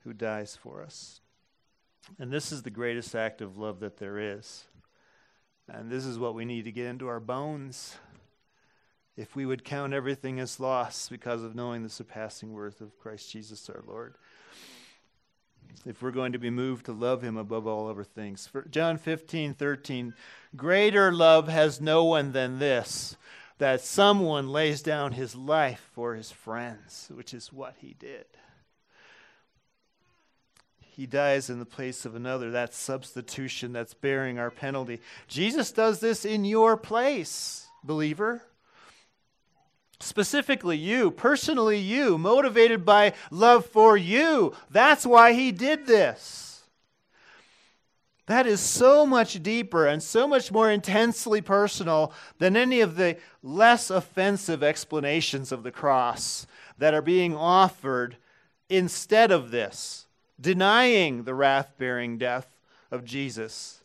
who 0.04 0.12
dies 0.12 0.56
for 0.56 0.82
us. 0.82 1.20
And 2.18 2.30
this 2.30 2.52
is 2.52 2.62
the 2.62 2.70
greatest 2.70 3.14
act 3.14 3.40
of 3.40 3.58
love 3.58 3.80
that 3.80 3.96
there 3.98 4.18
is. 4.18 4.64
And 5.68 5.90
this 5.90 6.04
is 6.04 6.18
what 6.18 6.34
we 6.34 6.44
need 6.44 6.64
to 6.64 6.72
get 6.72 6.86
into 6.86 7.08
our 7.08 7.20
bones. 7.20 7.96
If 9.16 9.36
we 9.36 9.44
would 9.44 9.64
count 9.64 9.92
everything 9.92 10.40
as 10.40 10.58
loss 10.58 11.08
because 11.08 11.42
of 11.42 11.54
knowing 11.54 11.82
the 11.82 11.88
surpassing 11.88 12.52
worth 12.52 12.80
of 12.80 12.98
Christ 12.98 13.30
Jesus 13.30 13.68
our 13.68 13.82
Lord. 13.86 14.14
If 15.84 16.02
we're 16.02 16.10
going 16.10 16.32
to 16.32 16.38
be 16.38 16.50
moved 16.50 16.86
to 16.86 16.92
love 16.92 17.22
him 17.22 17.36
above 17.36 17.66
all 17.66 17.88
other 17.88 18.04
things. 18.04 18.46
For 18.46 18.62
John 18.70 18.98
15, 18.98 19.54
13, 19.54 20.14
greater 20.56 21.12
love 21.12 21.48
has 21.48 21.80
no 21.80 22.04
one 22.04 22.32
than 22.32 22.58
this, 22.58 23.16
that 23.58 23.80
someone 23.80 24.48
lays 24.48 24.82
down 24.82 25.12
his 25.12 25.34
life 25.34 25.90
for 25.94 26.14
his 26.14 26.30
friends, 26.30 27.10
which 27.14 27.34
is 27.34 27.52
what 27.52 27.74
he 27.80 27.94
did 27.98 28.26
he 30.94 31.06
dies 31.06 31.48
in 31.48 31.58
the 31.58 31.64
place 31.64 32.04
of 32.04 32.14
another. 32.14 32.50
That 32.50 32.74
substitution 32.74 33.72
that's 33.72 33.94
bearing 33.94 34.38
our 34.38 34.50
penalty. 34.50 35.00
Jesus 35.26 35.72
does 35.72 36.00
this 36.00 36.24
in 36.24 36.44
your 36.44 36.76
place, 36.76 37.66
believer. 37.82 38.42
Specifically, 40.02 40.76
you, 40.76 41.12
personally, 41.12 41.78
you, 41.78 42.18
motivated 42.18 42.84
by 42.84 43.12
love 43.30 43.64
for 43.64 43.96
you. 43.96 44.52
That's 44.68 45.06
why 45.06 45.32
he 45.32 45.52
did 45.52 45.86
this. 45.86 46.64
That 48.26 48.44
is 48.44 48.60
so 48.60 49.06
much 49.06 49.42
deeper 49.44 49.86
and 49.86 50.02
so 50.02 50.26
much 50.26 50.50
more 50.50 50.68
intensely 50.68 51.40
personal 51.40 52.12
than 52.38 52.56
any 52.56 52.80
of 52.80 52.96
the 52.96 53.16
less 53.44 53.90
offensive 53.90 54.62
explanations 54.62 55.52
of 55.52 55.62
the 55.62 55.70
cross 55.70 56.48
that 56.78 56.94
are 56.94 57.02
being 57.02 57.36
offered 57.36 58.16
instead 58.68 59.30
of 59.30 59.52
this, 59.52 60.06
denying 60.40 61.22
the 61.22 61.34
wrath 61.34 61.74
bearing 61.78 62.18
death 62.18 62.56
of 62.90 63.04
Jesus. 63.04 63.81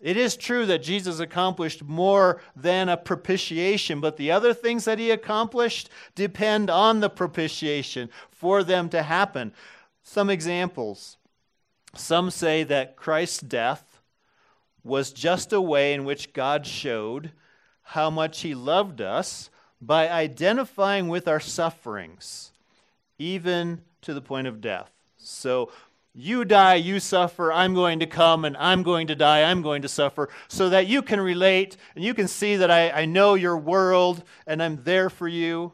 It 0.00 0.16
is 0.16 0.36
true 0.36 0.64
that 0.66 0.82
Jesus 0.82 1.18
accomplished 1.18 1.82
more 1.82 2.40
than 2.54 2.88
a 2.88 2.96
propitiation, 2.96 4.00
but 4.00 4.16
the 4.16 4.30
other 4.30 4.54
things 4.54 4.84
that 4.84 4.98
he 4.98 5.10
accomplished 5.10 5.90
depend 6.14 6.70
on 6.70 7.00
the 7.00 7.10
propitiation 7.10 8.08
for 8.30 8.62
them 8.62 8.88
to 8.90 9.02
happen. 9.02 9.52
Some 10.02 10.30
examples. 10.30 11.16
Some 11.94 12.30
say 12.30 12.62
that 12.64 12.96
Christ's 12.96 13.40
death 13.40 14.00
was 14.84 15.10
just 15.10 15.52
a 15.52 15.60
way 15.60 15.94
in 15.94 16.04
which 16.04 16.32
God 16.32 16.64
showed 16.64 17.32
how 17.82 18.08
much 18.08 18.42
he 18.42 18.54
loved 18.54 19.00
us 19.00 19.50
by 19.80 20.08
identifying 20.08 21.08
with 21.08 21.26
our 21.26 21.40
sufferings, 21.40 22.52
even 23.18 23.80
to 24.02 24.14
the 24.14 24.20
point 24.20 24.46
of 24.46 24.60
death. 24.60 24.90
So, 25.16 25.70
you 26.18 26.44
die, 26.44 26.74
you 26.74 26.98
suffer, 26.98 27.52
I'm 27.52 27.74
going 27.74 28.00
to 28.00 28.06
come, 28.06 28.44
and 28.44 28.56
I'm 28.56 28.82
going 28.82 29.06
to 29.06 29.14
die, 29.14 29.48
I'm 29.48 29.62
going 29.62 29.82
to 29.82 29.88
suffer, 29.88 30.28
so 30.48 30.68
that 30.68 30.88
you 30.88 31.00
can 31.00 31.20
relate 31.20 31.76
and 31.94 32.02
you 32.02 32.12
can 32.12 32.26
see 32.26 32.56
that 32.56 32.72
I, 32.72 32.90
I 32.90 33.04
know 33.04 33.34
your 33.34 33.56
world 33.56 34.24
and 34.44 34.60
I'm 34.60 34.82
there 34.82 35.10
for 35.10 35.28
you. 35.28 35.72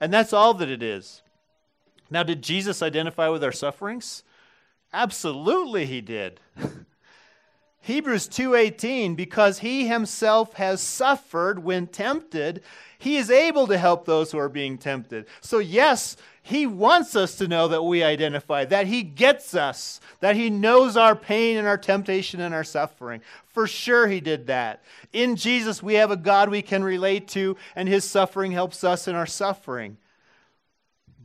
And 0.00 0.12
that's 0.12 0.32
all 0.32 0.54
that 0.54 0.70
it 0.70 0.84
is. 0.84 1.22
Now, 2.10 2.22
did 2.22 2.42
Jesus 2.42 2.80
identify 2.80 3.28
with 3.28 3.42
our 3.42 3.50
sufferings? 3.50 4.22
Absolutely, 4.92 5.86
he 5.86 6.00
did. 6.00 6.38
Hebrews 7.80 8.28
2:18 8.28 9.16
because 9.16 9.58
he 9.58 9.88
himself 9.88 10.52
has 10.54 10.80
suffered 10.80 11.64
when 11.64 11.88
tempted 11.88 12.62
he 12.96 13.16
is 13.16 13.28
able 13.28 13.66
to 13.66 13.76
help 13.76 14.04
those 14.04 14.30
who 14.30 14.38
are 14.38 14.48
being 14.48 14.78
tempted. 14.78 15.26
So 15.40 15.58
yes, 15.58 16.16
he 16.44 16.66
wants 16.66 17.14
us 17.14 17.36
to 17.36 17.46
know 17.46 17.68
that 17.68 17.84
we 17.84 18.02
identify, 18.02 18.64
that 18.64 18.88
He 18.88 19.04
gets 19.04 19.54
us, 19.54 20.00
that 20.18 20.34
He 20.34 20.50
knows 20.50 20.96
our 20.96 21.14
pain 21.14 21.56
and 21.56 21.68
our 21.68 21.78
temptation 21.78 22.40
and 22.40 22.52
our 22.52 22.64
suffering. 22.64 23.20
For 23.46 23.68
sure, 23.68 24.08
He 24.08 24.20
did 24.20 24.48
that. 24.48 24.82
In 25.12 25.36
Jesus, 25.36 25.82
we 25.82 25.94
have 25.94 26.10
a 26.10 26.16
God 26.16 26.50
we 26.50 26.60
can 26.60 26.82
relate 26.82 27.28
to, 27.28 27.56
and 27.76 27.88
His 27.88 28.04
suffering 28.04 28.50
helps 28.50 28.82
us 28.82 29.06
in 29.06 29.14
our 29.14 29.26
suffering. 29.26 29.98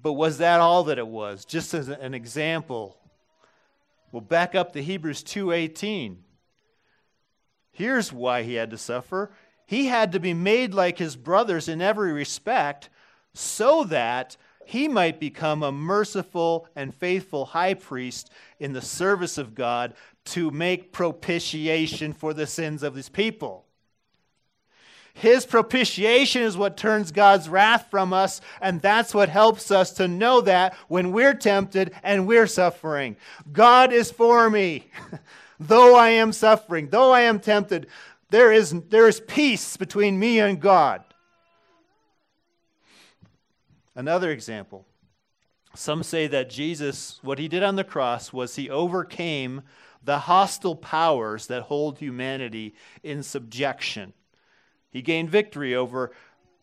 But 0.04 0.14
was 0.14 0.38
that 0.38 0.60
all 0.60 0.84
that 0.86 1.00
it 1.00 1.08
was? 1.08 1.46
Just 1.46 1.74
as 1.74 1.90
an 1.90 2.14
example. 2.14 2.96
We'll 4.12 4.22
back 4.22 4.54
up 4.54 4.74
to 4.74 4.84
Hebrews 4.84 5.24
2:18. 5.24 6.18
Here's 7.72 8.14
why 8.14 8.44
he 8.44 8.54
had 8.54 8.70
to 8.70 8.78
suffer. 8.78 9.32
He 9.66 9.88
had 9.88 10.12
to 10.12 10.20
be 10.20 10.34
made 10.34 10.74
like 10.74 10.98
his 10.98 11.16
brothers 11.16 11.68
in 11.68 11.82
every 11.82 12.14
respect 12.14 12.90
so 13.34 13.84
that 13.86 14.38
he 14.68 14.90
might 14.90 15.20
become 15.20 15.64
a 15.64 15.72
merciful 15.72 16.68
and 16.76 16.94
faithful 16.94 17.46
high 17.46 17.74
priest 17.74 18.30
in 18.60 18.74
the 18.74 18.82
service 18.82 19.38
of 19.38 19.56
God 19.56 19.94
to 20.26 20.52
make 20.52 20.92
propitiation 20.92 22.12
for 22.12 22.34
the 22.34 22.46
sins 22.46 22.84
of 22.84 22.94
his 22.94 23.08
people. 23.08 23.64
His 25.14 25.46
propitiation 25.46 26.44
is 26.44 26.58
what 26.58 26.76
turns 26.76 27.12
God's 27.12 27.48
wrath 27.48 27.88
from 27.90 28.12
us, 28.12 28.42
and 28.62 28.82
that's 28.82 29.16
what 29.16 29.30
helps 29.30 29.72
us 29.72 29.92
to 29.94 30.08
know 30.08 30.42
that 30.42 30.76
when 30.90 31.14
we're 31.14 31.34
tempted 31.34 31.92
and 32.04 32.28
we're 32.28 32.46
suffering. 32.46 33.16
God 33.52 33.94
is 33.94 34.12
for 34.12 34.50
me. 34.50 34.92
though 35.62 35.96
I 35.96 36.10
am 36.10 36.34
suffering, 36.34 36.90
though 36.90 37.14
I 37.14 37.22
am 37.22 37.40
tempted, 37.40 37.88
there 38.30 38.52
is, 38.52 38.76
there 38.90 39.08
is 39.08 39.22
peace 39.22 39.78
between 39.78 40.20
me 40.20 40.40
and 40.40 40.60
God. 40.60 41.04
Another 43.98 44.30
example. 44.30 44.86
Some 45.74 46.04
say 46.04 46.28
that 46.28 46.52
Jesus, 46.52 47.20
what 47.24 47.40
he 47.40 47.48
did 47.48 47.64
on 47.64 47.78
the 47.78 47.84
cross 47.84 48.32
was 48.32 48.56
he 48.56 48.70
overcame 48.70 49.64
the 50.04 50.20
hostile 50.20 50.76
powers 50.76 51.48
that 51.48 51.64
hold 51.64 51.98
humanity 51.98 52.76
in 53.02 53.24
subjection. 53.24 54.14
He 54.92 55.02
gained 55.02 55.32
victory 55.32 55.74
over 55.74 56.12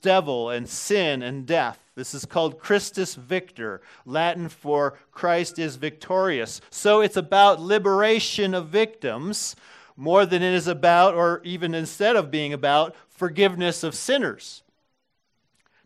devil 0.01 0.49
and 0.49 0.69
sin 0.69 1.23
and 1.23 1.45
death. 1.45 1.81
This 1.97 2.15
is 2.15 2.25
called 2.25 2.61
Christus 2.61 3.17
Victor, 3.17 3.81
Latin 4.07 4.49
for 4.49 4.97
Christ 5.11 5.59
is 5.59 5.75
victorious. 5.75 6.61
So 6.71 7.01
it's 7.01 7.17
about 7.17 7.61
liberation 7.61 8.55
of 8.55 8.69
victims 8.69 9.57
more 9.97 10.25
than 10.25 10.41
it 10.41 10.55
is 10.55 10.69
about, 10.69 11.15
or 11.15 11.41
even 11.43 11.75
instead 11.75 12.15
of 12.15 12.31
being 12.31 12.53
about, 12.53 12.95
forgiveness 13.09 13.83
of 13.83 13.97
sinners. 13.97 14.64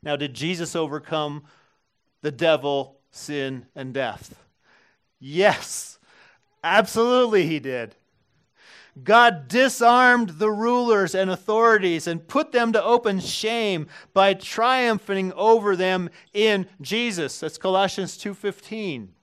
Now, 0.03 0.17
did 0.17 0.35
Jesus 0.35 0.77
overcome 0.77 1.45
the 2.23 2.31
devil, 2.31 2.99
sin, 3.11 3.67
and 3.75 3.93
death? 3.93 4.43
Yes, 5.19 5.99
absolutely, 6.63 7.47
he 7.47 7.59
did. 7.59 7.95
God 9.05 9.49
disarmed 9.49 10.31
the 10.39 10.51
rulers 10.51 11.15
and 11.15 11.31
authorities 11.31 12.07
and 12.07 12.27
put 12.27 12.53
them 12.53 12.73
to 12.73 12.83
open 12.83 13.21
shame 13.21 13.87
by 14.13 14.35
triumphing 14.35 15.33
over 15.35 15.77
them 15.77 16.11
in 16.33 16.67
Jesus. 16.81 17.41
That's 17.41 17.59
Colossians 17.59 18.17
2:15. 18.17 19.15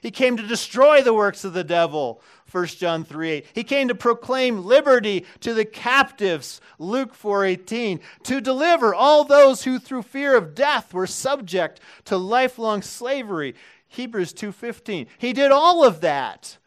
He 0.00 0.10
came 0.10 0.36
to 0.36 0.46
destroy 0.46 1.02
the 1.02 1.14
works 1.14 1.44
of 1.44 1.52
the 1.52 1.64
devil, 1.64 2.22
1 2.50 2.66
John 2.66 3.04
3 3.04 3.30
8. 3.30 3.46
He 3.52 3.64
came 3.64 3.88
to 3.88 3.94
proclaim 3.94 4.64
liberty 4.64 5.26
to 5.40 5.54
the 5.54 5.64
captives, 5.64 6.60
Luke 6.78 7.14
4 7.14 7.44
18. 7.44 8.00
To 8.24 8.40
deliver 8.40 8.94
all 8.94 9.24
those 9.24 9.64
who 9.64 9.78
through 9.78 10.02
fear 10.02 10.36
of 10.36 10.54
death 10.54 10.94
were 10.94 11.06
subject 11.06 11.80
to 12.06 12.16
lifelong 12.16 12.82
slavery, 12.82 13.54
Hebrews 13.88 14.32
2 14.32 14.52
15. 14.52 15.06
He 15.18 15.32
did 15.32 15.50
all 15.50 15.84
of 15.84 16.00
that. 16.00 16.58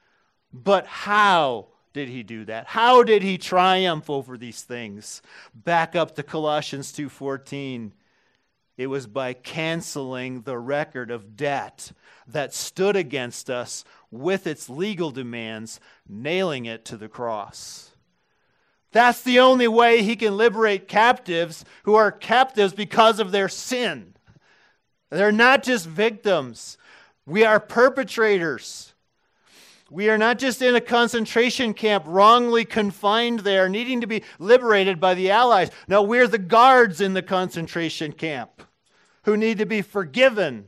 But 0.53 0.85
how 0.85 1.67
did 1.93 2.09
he 2.09 2.23
do 2.23 2.45
that? 2.45 2.67
How 2.67 3.03
did 3.03 3.23
he 3.23 3.37
triumph 3.37 4.09
over 4.09 4.37
these 4.37 4.63
things? 4.63 5.21
Back 5.53 5.95
up 5.95 6.15
to 6.15 6.23
Colossians 6.23 6.91
2:14. 6.91 7.93
It 8.81 8.87
was 8.87 9.05
by 9.05 9.33
canceling 9.33 10.41
the 10.41 10.57
record 10.57 11.11
of 11.11 11.37
debt 11.37 11.91
that 12.25 12.51
stood 12.51 12.95
against 12.95 13.47
us 13.47 13.85
with 14.09 14.47
its 14.47 14.71
legal 14.71 15.11
demands, 15.11 15.79
nailing 16.09 16.65
it 16.65 16.83
to 16.85 16.97
the 16.97 17.07
cross. 17.07 17.91
That's 18.91 19.21
the 19.21 19.39
only 19.39 19.67
way 19.67 20.01
he 20.01 20.15
can 20.15 20.35
liberate 20.35 20.87
captives 20.87 21.63
who 21.83 21.93
are 21.93 22.11
captives 22.11 22.73
because 22.73 23.19
of 23.19 23.31
their 23.31 23.49
sin. 23.49 24.15
They're 25.11 25.31
not 25.31 25.61
just 25.61 25.85
victims, 25.85 26.79
we 27.27 27.45
are 27.45 27.59
perpetrators. 27.59 28.95
We 29.91 30.09
are 30.09 30.17
not 30.17 30.39
just 30.39 30.59
in 30.63 30.73
a 30.73 30.81
concentration 30.81 31.75
camp, 31.75 32.05
wrongly 32.07 32.65
confined 32.65 33.41
there, 33.41 33.69
needing 33.69 34.01
to 34.01 34.07
be 34.07 34.23
liberated 34.39 34.99
by 34.99 35.13
the 35.13 35.29
Allies. 35.29 35.69
No, 35.87 36.01
we're 36.01 36.27
the 36.27 36.39
guards 36.39 36.99
in 36.99 37.13
the 37.13 37.21
concentration 37.21 38.13
camp 38.13 38.63
who 39.23 39.37
need 39.37 39.57
to 39.57 39.65
be 39.65 39.81
forgiven. 39.81 40.67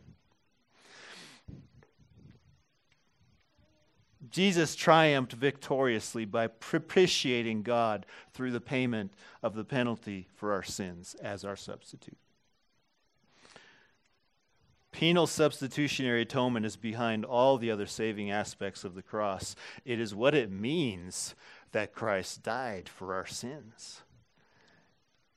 Jesus 4.30 4.76
triumphed 4.76 5.34
victoriously 5.34 6.26
by 6.26 6.48
propitiating 6.48 7.62
God 7.62 8.06
through 8.34 8.52
the 8.52 8.60
payment 8.60 9.14
of 9.44 9.54
the 9.54 9.64
penalty 9.64 10.28
for 10.34 10.54
our 10.54 10.64
sins 10.64 11.16
as 11.22 11.46
our 11.46 11.56
substitute. 11.56 12.18
Penal 14.92 15.28
substitutionary 15.28 16.22
atonement 16.22 16.66
is 16.66 16.76
behind 16.76 17.26
all 17.26 17.58
the 17.58 17.70
other 17.70 17.86
saving 17.86 18.32
aspects 18.32 18.84
of 18.84 18.96
the 18.96 19.02
cross. 19.04 19.56
It 19.86 20.00
is 20.00 20.16
what 20.16 20.34
it 20.34 20.52
means 20.52 21.36
that 21.72 21.94
Christ 21.94 22.42
died 22.42 22.90
for 22.90 23.14
our 23.14 23.26
sins. 23.26 24.02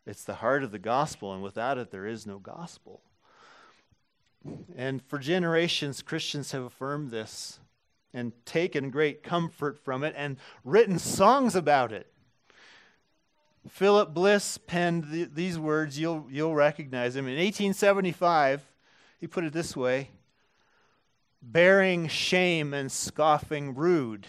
It's 0.07 0.25
the 0.25 0.37
heart 0.37 0.63
of 0.63 0.71
the 0.71 0.79
gospel, 0.79 1.35
and 1.35 1.43
without 1.43 1.79
it, 1.79 1.91
there 1.91 2.07
is 2.07 2.27
no 2.27 2.39
gospel. 2.39 3.01
And 4.77 5.03
for 5.03 5.19
generations, 5.19 6.03
Christians 6.03 6.53
have 6.53 6.63
affirmed 6.63 7.11
this 7.11 7.59
and 8.13 8.33
taken 8.45 8.91
great 8.91 9.23
comfort 9.23 9.79
from 9.79 10.05
it 10.05 10.15
and 10.17 10.37
written 10.65 10.99
songs 10.99 11.55
about 11.55 11.93
it. 11.93 12.13
Philip 13.69 14.15
Bliss 14.15 14.59
penned 14.59 15.11
the, 15.11 15.25
these 15.25 15.59
words, 15.59 15.99
you'll, 15.99 16.27
you'll 16.31 16.55
recognize 16.55 17.17
him. 17.17 17.27
In 17.27 17.35
1875, 17.35 18.63
he 19.19 19.27
put 19.27 19.45
it 19.45 19.53
this 19.53 19.77
way 19.77 20.11
bearing 21.43 22.09
shame 22.09 22.75
and 22.75 22.91
scoffing 22.91 23.75
rude, 23.75 24.27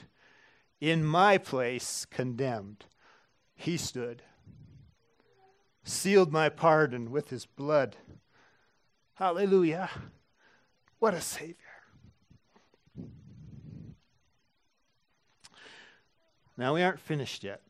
in 0.79 1.03
my 1.03 1.37
place 1.37 2.05
condemned, 2.05 2.85
he 3.55 3.77
stood. 3.77 4.21
sealed 5.83 6.31
my 6.31 6.49
pardon 6.49 7.09
with 7.09 7.29
his 7.29 7.45
blood. 7.45 7.95
Hallelujah. 9.17 9.89
What 10.99 11.15
a 11.15 11.21
Savior. 11.21 11.55
Now, 16.55 16.75
we 16.75 16.83
aren't 16.83 16.99
finished 16.99 17.43
yet 17.43 17.63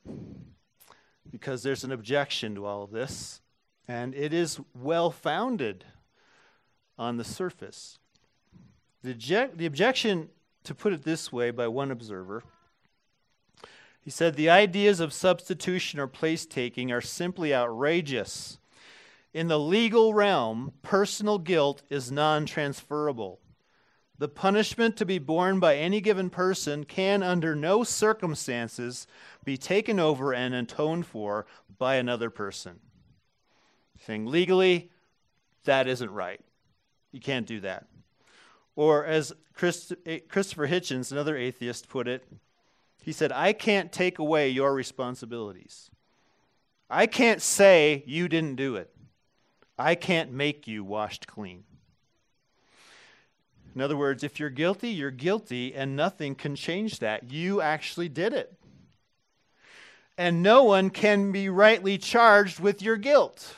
because 1.32 1.64
there's 1.64 1.86
an 1.86 1.93
objection 1.93 2.54
to 2.56 2.66
all 2.66 2.84
of 2.84 2.91
this, 2.91 3.39
and 3.88 4.14
it 4.14 4.34
is 4.34 4.60
well 4.74 5.10
founded 5.10 5.86
on 7.00 7.16
the 7.16 7.24
surface. 7.24 7.98
The, 9.02 9.14
the 9.56 9.66
objection, 9.66 10.28
to 10.66 10.76
put 10.76 10.91
it 10.91 11.04
this 11.04 11.32
way, 11.32 11.52
by 11.52 11.70
one 11.70 11.91
observer, 11.91 12.43
he 14.02 14.10
said 14.10 14.36
the 14.36 14.50
ideas 14.50 15.00
of 15.00 15.14
substitution 15.14 15.98
or 15.98 16.08
place 16.08 16.45
taking 16.45 16.91
are 16.91 17.00
simply 17.00 17.56
outrageous. 17.56 18.60
In 19.38 19.50
the 19.50 19.60
legal 19.60 20.16
realm, 20.16 20.74
personal 20.82 21.38
guilt 21.38 21.84
is 21.92 22.12
non 22.12 22.48
transferable. 22.48 23.40
The 24.18 24.28
punishment 24.28 24.98
to 24.98 25.06
be 25.06 25.20
borne 25.20 25.60
by 25.60 25.76
any 25.76 26.02
given 26.02 26.32
person 26.32 26.86
can, 26.86 27.22
under 27.22 27.56
no 27.56 27.84
circumstances, 27.84 29.06
be 29.46 29.56
taken 29.56 30.00
over 30.00 30.34
and 30.34 30.56
atoned 30.56 31.06
for 31.06 31.46
by 31.78 31.98
another 31.98 32.32
person. 32.32 32.80
Saying 34.08 34.26
legally, 34.26 34.90
that 35.66 35.88
isn't 35.88 36.10
right. 36.10 36.42
You 37.12 37.20
can't 37.20 37.46
do 37.46 37.60
that. 37.60 37.86
Or, 38.76 39.06
as 39.06 39.34
Christ- 39.54 39.94
eh, 40.08 40.22
Christopher 40.28 40.68
Hitchens, 40.68 41.12
another 41.12 41.38
atheist, 41.38 41.90
put 41.90 42.08
it, 42.08 42.28
he 43.04 43.12
said, 43.12 43.32
I 43.32 43.54
can't 43.54 43.92
take 43.92 44.18
away 44.18 44.50
your 44.50 44.74
responsibilities. 44.74 45.92
I 46.90 47.06
can't 47.06 47.44
say 47.44 48.04
you 48.08 48.28
didn't 48.28 48.56
do 48.56 48.78
it. 48.78 48.97
I 49.78 49.95
can't 49.95 50.32
make 50.32 50.67
you 50.67 50.84
washed 50.84 51.28
clean. 51.28 51.63
In 53.75 53.82
other 53.82 53.97
words, 53.97 54.23
if 54.23 54.39
you're 54.39 54.49
guilty, 54.49 54.89
you're 54.89 55.11
guilty, 55.11 55.75
and 55.75 55.95
nothing 55.95 56.34
can 56.34 56.55
change 56.55 56.97
that. 56.99 57.30
You 57.32 57.61
actually 57.61 58.09
did 58.09 58.34
it. 58.34 58.53
And 60.17 60.41
no 60.41 60.63
one 60.63 60.89
can 60.89 61.32
be 61.32 61.47
rightly 61.47 61.99
charged 61.99 62.59
with 62.59 62.82
your 62.82 62.97
guilt. 62.97 63.53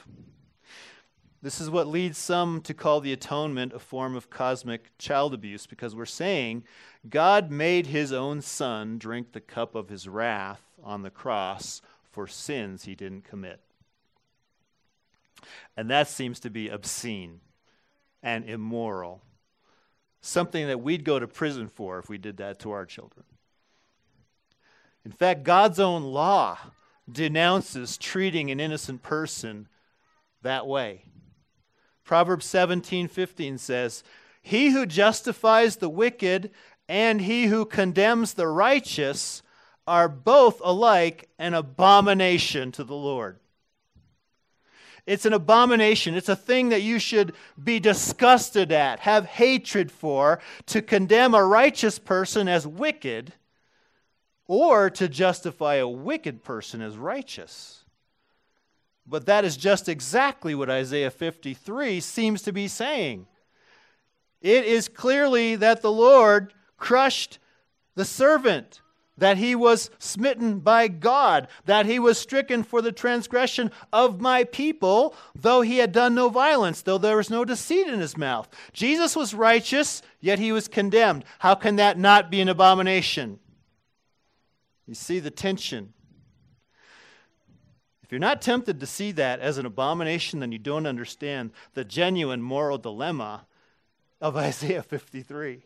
This 1.42 1.62
is 1.62 1.70
what 1.70 1.88
leads 1.88 2.18
some 2.18 2.60
to 2.64 2.74
call 2.74 3.00
the 3.00 3.14
atonement 3.14 3.72
a 3.72 3.80
form 3.80 4.14
of 4.14 4.30
cosmic 4.30 4.98
child 4.98 5.34
abuse 5.34 5.66
because 5.66 5.96
we're 5.96 6.06
saying 6.06 6.66
God 7.10 7.50
made 7.50 7.88
his 7.88 8.12
own 8.12 8.42
son 8.42 8.98
drink 8.98 9.32
the 9.32 9.40
cup 9.40 9.74
of 9.74 9.88
his 9.88 10.06
wrath 10.06 10.62
on 10.84 11.02
the 11.02 11.10
cross 11.10 11.82
for 12.12 12.28
sins 12.28 12.84
he 12.84 12.94
didn't 12.94 13.24
commit. 13.24 13.62
And 15.78 15.90
that 15.90 16.08
seems 16.08 16.40
to 16.42 16.50
be 16.50 16.70
obscene 16.70 17.42
and 18.22 18.46
immoral 18.50 19.24
something 20.22 20.68
that 20.68 20.82
we'd 20.82 21.04
go 21.04 21.20
to 21.20 21.28
prison 21.28 21.68
for 21.68 22.00
if 22.00 22.10
we 22.10 22.18
did 22.18 22.38
that 22.38 22.60
to 22.60 22.72
our 22.72 22.86
children. 22.86 23.26
In 25.06 25.12
fact, 25.12 25.44
God's 25.44 25.80
own 25.80 26.04
law 26.04 26.58
denounces 27.10 27.98
treating 27.98 28.52
an 28.52 28.60
innocent 28.60 29.02
person 29.02 29.68
that 30.42 30.68
way. 30.68 31.06
Proverbs 32.04 32.46
17:15 32.46 33.58
says, 33.58 34.04
"He 34.42 34.70
who 34.70 34.86
justifies 34.86 35.78
the 35.78 35.90
wicked 35.90 36.52
and 36.88 37.22
he 37.22 37.46
who 37.46 37.66
condemns 37.66 38.34
the 38.34 38.48
righteous 38.48 39.42
are 39.88 40.10
both 40.10 40.60
alike 40.64 41.30
an 41.38 41.54
abomination 41.54 42.72
to 42.74 42.84
the 42.84 42.96
Lord." 42.96 43.40
It's 45.10 45.26
an 45.26 45.34
abomination. 45.34 46.14
It's 46.14 46.30
a 46.30 46.36
thing 46.36 46.70
that 46.70 46.84
you 46.84 47.00
should 47.00 47.34
be 47.62 47.80
disgusted 47.80 48.72
at, 48.72 49.00
have 49.00 49.26
hatred 49.26 49.92
for, 49.92 50.40
to 50.68 50.84
condemn 50.84 51.34
a 51.34 51.44
righteous 51.44 51.98
person 51.98 52.48
as 52.48 52.68
wicked, 52.68 53.34
or 54.46 54.92
to 54.92 55.10
justify 55.10 55.76
a 55.76 55.88
wicked 55.88 56.44
person 56.44 56.80
as 56.80 56.96
righteous. 56.96 57.86
But 59.08 59.26
that 59.26 59.46
is 59.46 59.58
just 59.58 59.90
exactly 59.90 60.54
what 60.54 60.70
Isaiah 60.70 61.10
53 61.10 62.00
seems 62.02 62.44
to 62.44 62.52
be 62.52 62.68
saying. 62.68 63.26
It 64.44 64.64
is 64.64 64.88
clearly 64.88 65.56
that 65.56 65.82
the 65.82 65.92
Lord 65.92 66.54
crushed 66.78 67.40
the 67.96 68.06
servant 68.06 68.82
that 69.20 69.38
he 69.38 69.56
was 69.56 69.90
smitten 70.00 70.60
by 70.60 70.88
God, 70.88 71.48
that 71.66 71.86
he 71.86 72.00
was 72.00 72.18
stricken 72.18 72.64
for 72.64 72.82
the 72.82 72.92
transgression 72.92 73.72
of 73.94 74.20
my 74.20 74.44
people, 74.44 75.16
though 75.36 75.62
he 75.62 75.78
had 75.78 75.92
done 75.92 76.16
no 76.16 76.30
violence, 76.30 76.82
though 76.82 76.98
there 76.98 77.18
was 77.18 77.30
no 77.30 77.46
deceit 77.46 77.88
in 77.88 78.00
his 78.00 78.18
mouth. 78.18 78.50
Jesus 78.74 79.16
was 79.16 79.34
righteous, 79.34 80.02
yet 80.20 80.40
he 80.40 80.52
was 80.52 80.68
condemned. 80.68 81.24
How 81.40 81.56
can 81.56 81.76
that 81.78 81.98
not 81.98 82.32
be 82.32 82.42
an 82.42 82.50
abomination? 82.50 83.40
You 84.88 84.96
see 84.96 85.20
the 85.20 85.32
tension. 85.32 85.94
If 88.10 88.12
you're 88.12 88.20
not 88.20 88.42
tempted 88.42 88.80
to 88.80 88.88
see 88.88 89.12
that 89.12 89.40
as 89.40 89.60
an 89.60 89.68
abomination, 89.68 90.40
then 90.40 90.52
you 90.52 90.58
don't 90.58 90.88
understand 90.88 91.52
the 91.76 91.86
genuine 91.86 92.42
moral 92.42 92.80
dilemma 92.80 93.46
of 94.20 94.36
Isaiah 94.38 94.82
53. 94.82 95.64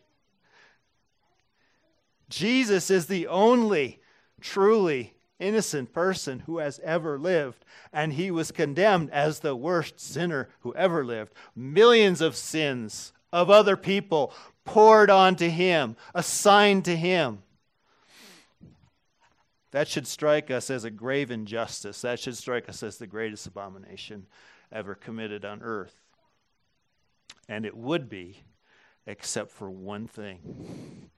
Jesus 2.34 2.90
is 2.90 3.06
the 3.06 3.28
only 3.28 4.00
truly 4.40 5.14
innocent 5.38 5.92
person 5.92 6.40
who 6.40 6.58
has 6.58 6.80
ever 6.82 7.16
lived, 7.16 7.64
and 7.92 8.12
he 8.12 8.32
was 8.32 8.50
condemned 8.50 9.08
as 9.10 9.38
the 9.38 9.54
worst 9.54 10.00
sinner 10.00 10.48
who 10.60 10.74
ever 10.74 11.04
lived. 11.04 11.32
Millions 11.54 12.20
of 12.20 12.34
sins 12.34 13.12
of 13.32 13.50
other 13.50 13.76
people 13.76 14.34
poured 14.64 15.10
onto 15.10 15.48
him, 15.48 15.96
assigned 16.12 16.84
to 16.86 16.96
him. 16.96 17.38
That 19.70 19.86
should 19.86 20.08
strike 20.08 20.50
us 20.50 20.70
as 20.70 20.82
a 20.82 20.90
grave 20.90 21.30
injustice. 21.30 22.00
That 22.00 22.18
should 22.18 22.36
strike 22.36 22.68
us 22.68 22.82
as 22.82 22.98
the 22.98 23.06
greatest 23.06 23.46
abomination 23.46 24.26
ever 24.72 24.96
committed 24.96 25.44
on 25.44 25.62
earth. 25.62 25.94
And 27.48 27.64
it 27.64 27.76
would 27.76 28.08
be, 28.08 28.40
except 29.06 29.52
for 29.52 29.70
one 29.70 30.08
thing 30.08 31.10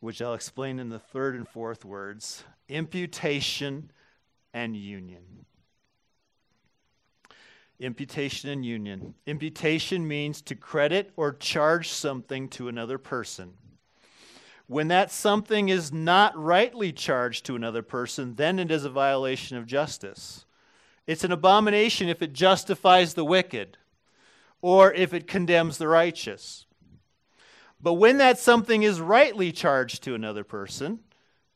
which 0.00 0.20
I'll 0.20 0.34
explain 0.34 0.78
in 0.78 0.88
the 0.88 0.98
third 0.98 1.34
and 1.36 1.46
fourth 1.46 1.84
words 1.84 2.44
imputation 2.68 3.90
and 4.52 4.76
union. 4.76 5.46
Imputation 7.78 8.50
and 8.50 8.64
union. 8.64 9.14
Imputation 9.26 10.06
means 10.06 10.42
to 10.42 10.54
credit 10.54 11.12
or 11.16 11.32
charge 11.32 11.88
something 11.88 12.48
to 12.50 12.68
another 12.68 12.98
person. 12.98 13.54
When 14.66 14.88
that 14.88 15.10
something 15.10 15.68
is 15.68 15.92
not 15.92 16.36
rightly 16.36 16.92
charged 16.92 17.46
to 17.46 17.56
another 17.56 17.82
person, 17.82 18.34
then 18.36 18.58
it 18.58 18.70
is 18.70 18.84
a 18.84 18.90
violation 18.90 19.56
of 19.56 19.66
justice. 19.66 20.44
It's 21.06 21.24
an 21.24 21.32
abomination 21.32 22.08
if 22.08 22.22
it 22.22 22.32
justifies 22.32 23.14
the 23.14 23.24
wicked 23.24 23.78
or 24.62 24.92
if 24.92 25.12
it 25.12 25.26
condemns 25.26 25.78
the 25.78 25.88
righteous. 25.88 26.66
But 27.82 27.94
when 27.94 28.18
that 28.18 28.38
something 28.38 28.82
is 28.82 29.00
rightly 29.00 29.52
charged 29.52 30.02
to 30.04 30.14
another 30.14 30.44
person, 30.44 31.00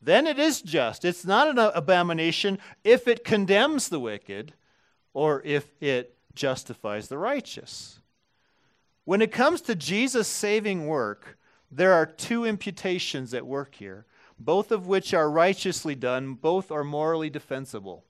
then 0.01 0.27
it 0.27 0.39
is 0.39 0.61
just. 0.61 1.05
It's 1.05 1.25
not 1.25 1.47
an 1.47 1.57
abomination 1.57 2.59
if 2.83 3.07
it 3.07 3.23
condemns 3.23 3.89
the 3.89 3.99
wicked 3.99 4.53
or 5.13 5.41
if 5.45 5.71
it 5.81 6.15
justifies 6.33 7.07
the 7.07 7.17
righteous. 7.17 7.99
When 9.03 9.21
it 9.21 9.31
comes 9.31 9.61
to 9.61 9.75
Jesus' 9.75 10.27
saving 10.27 10.87
work, 10.87 11.37
there 11.71 11.93
are 11.93 12.05
two 12.05 12.45
imputations 12.45 13.33
at 13.33 13.45
work 13.45 13.75
here, 13.75 14.05
both 14.39 14.71
of 14.71 14.87
which 14.87 15.13
are 15.13 15.29
righteously 15.29 15.95
done, 15.95 16.33
both 16.33 16.71
are 16.71 16.83
morally 16.83 17.29
defensible. 17.29 18.03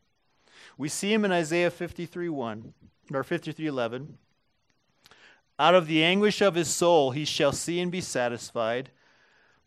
We 0.77 0.89
see 0.89 1.13
him 1.13 1.25
in 1.25 1.31
Isaiah 1.31 1.69
53 1.69 2.29
1 2.29 2.73
or 3.13 3.23
53 3.23 3.67
11. 3.67 4.17
Out 5.57 5.75
of 5.75 5.87
the 5.87 6.03
anguish 6.03 6.41
of 6.41 6.55
his 6.55 6.67
soul 6.67 7.11
he 7.11 7.25
shall 7.25 7.51
see 7.51 7.79
and 7.79 7.91
be 7.91 8.01
satisfied. 8.01 8.91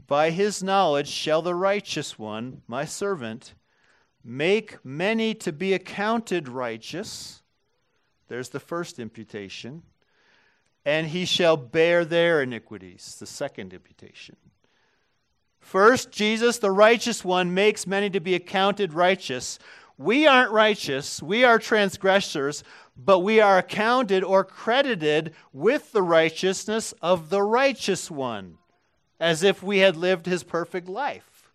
By 0.07 0.31
his 0.31 0.63
knowledge 0.63 1.09
shall 1.09 1.43
the 1.43 1.55
righteous 1.55 2.19
one, 2.19 2.63
my 2.67 2.85
servant, 2.85 3.55
make 4.25 4.85
many 4.85 5.35
to 5.35 5.53
be 5.53 5.75
accounted 5.75 6.49
righteous. 6.49 7.43
There's 8.29 8.51
the 8.51 8.61
first 8.61 8.99
imputation. 8.99 9.83
And 10.85 11.09
he 11.09 11.25
shall 11.25 11.57
bear 11.57 12.05
their 12.05 12.43
iniquities, 12.43 13.17
the 13.19 13.27
second 13.27 13.75
imputation. 13.75 14.37
First, 15.61 16.11
Jesus, 16.11 16.59
the 16.59 16.71
righteous 16.71 17.25
one, 17.25 17.53
makes 17.53 17.87
many 17.87 18.09
to 18.11 18.21
be 18.21 18.35
accounted 18.35 18.95
righteous. 18.95 19.59
We 19.99 20.27
aren't 20.27 20.53
righteous, 20.53 21.23
we 21.23 21.45
are 21.45 21.59
transgressors, 21.59 22.65
but 22.99 23.21
we 23.21 23.41
are 23.41 23.59
accounted 23.59 24.25
or 24.25 24.43
credited 24.43 25.33
with 25.53 25.93
the 25.93 26.03
righteousness 26.03 26.93
of 27.01 27.31
the 27.31 27.43
righteous 27.43 28.11
one, 28.11 28.59
as 29.21 29.43
if 29.43 29.63
we 29.63 29.79
had 29.79 29.97
lived 29.97 30.27
his 30.27 30.43
perfect 30.43 30.89
life. 30.89 31.51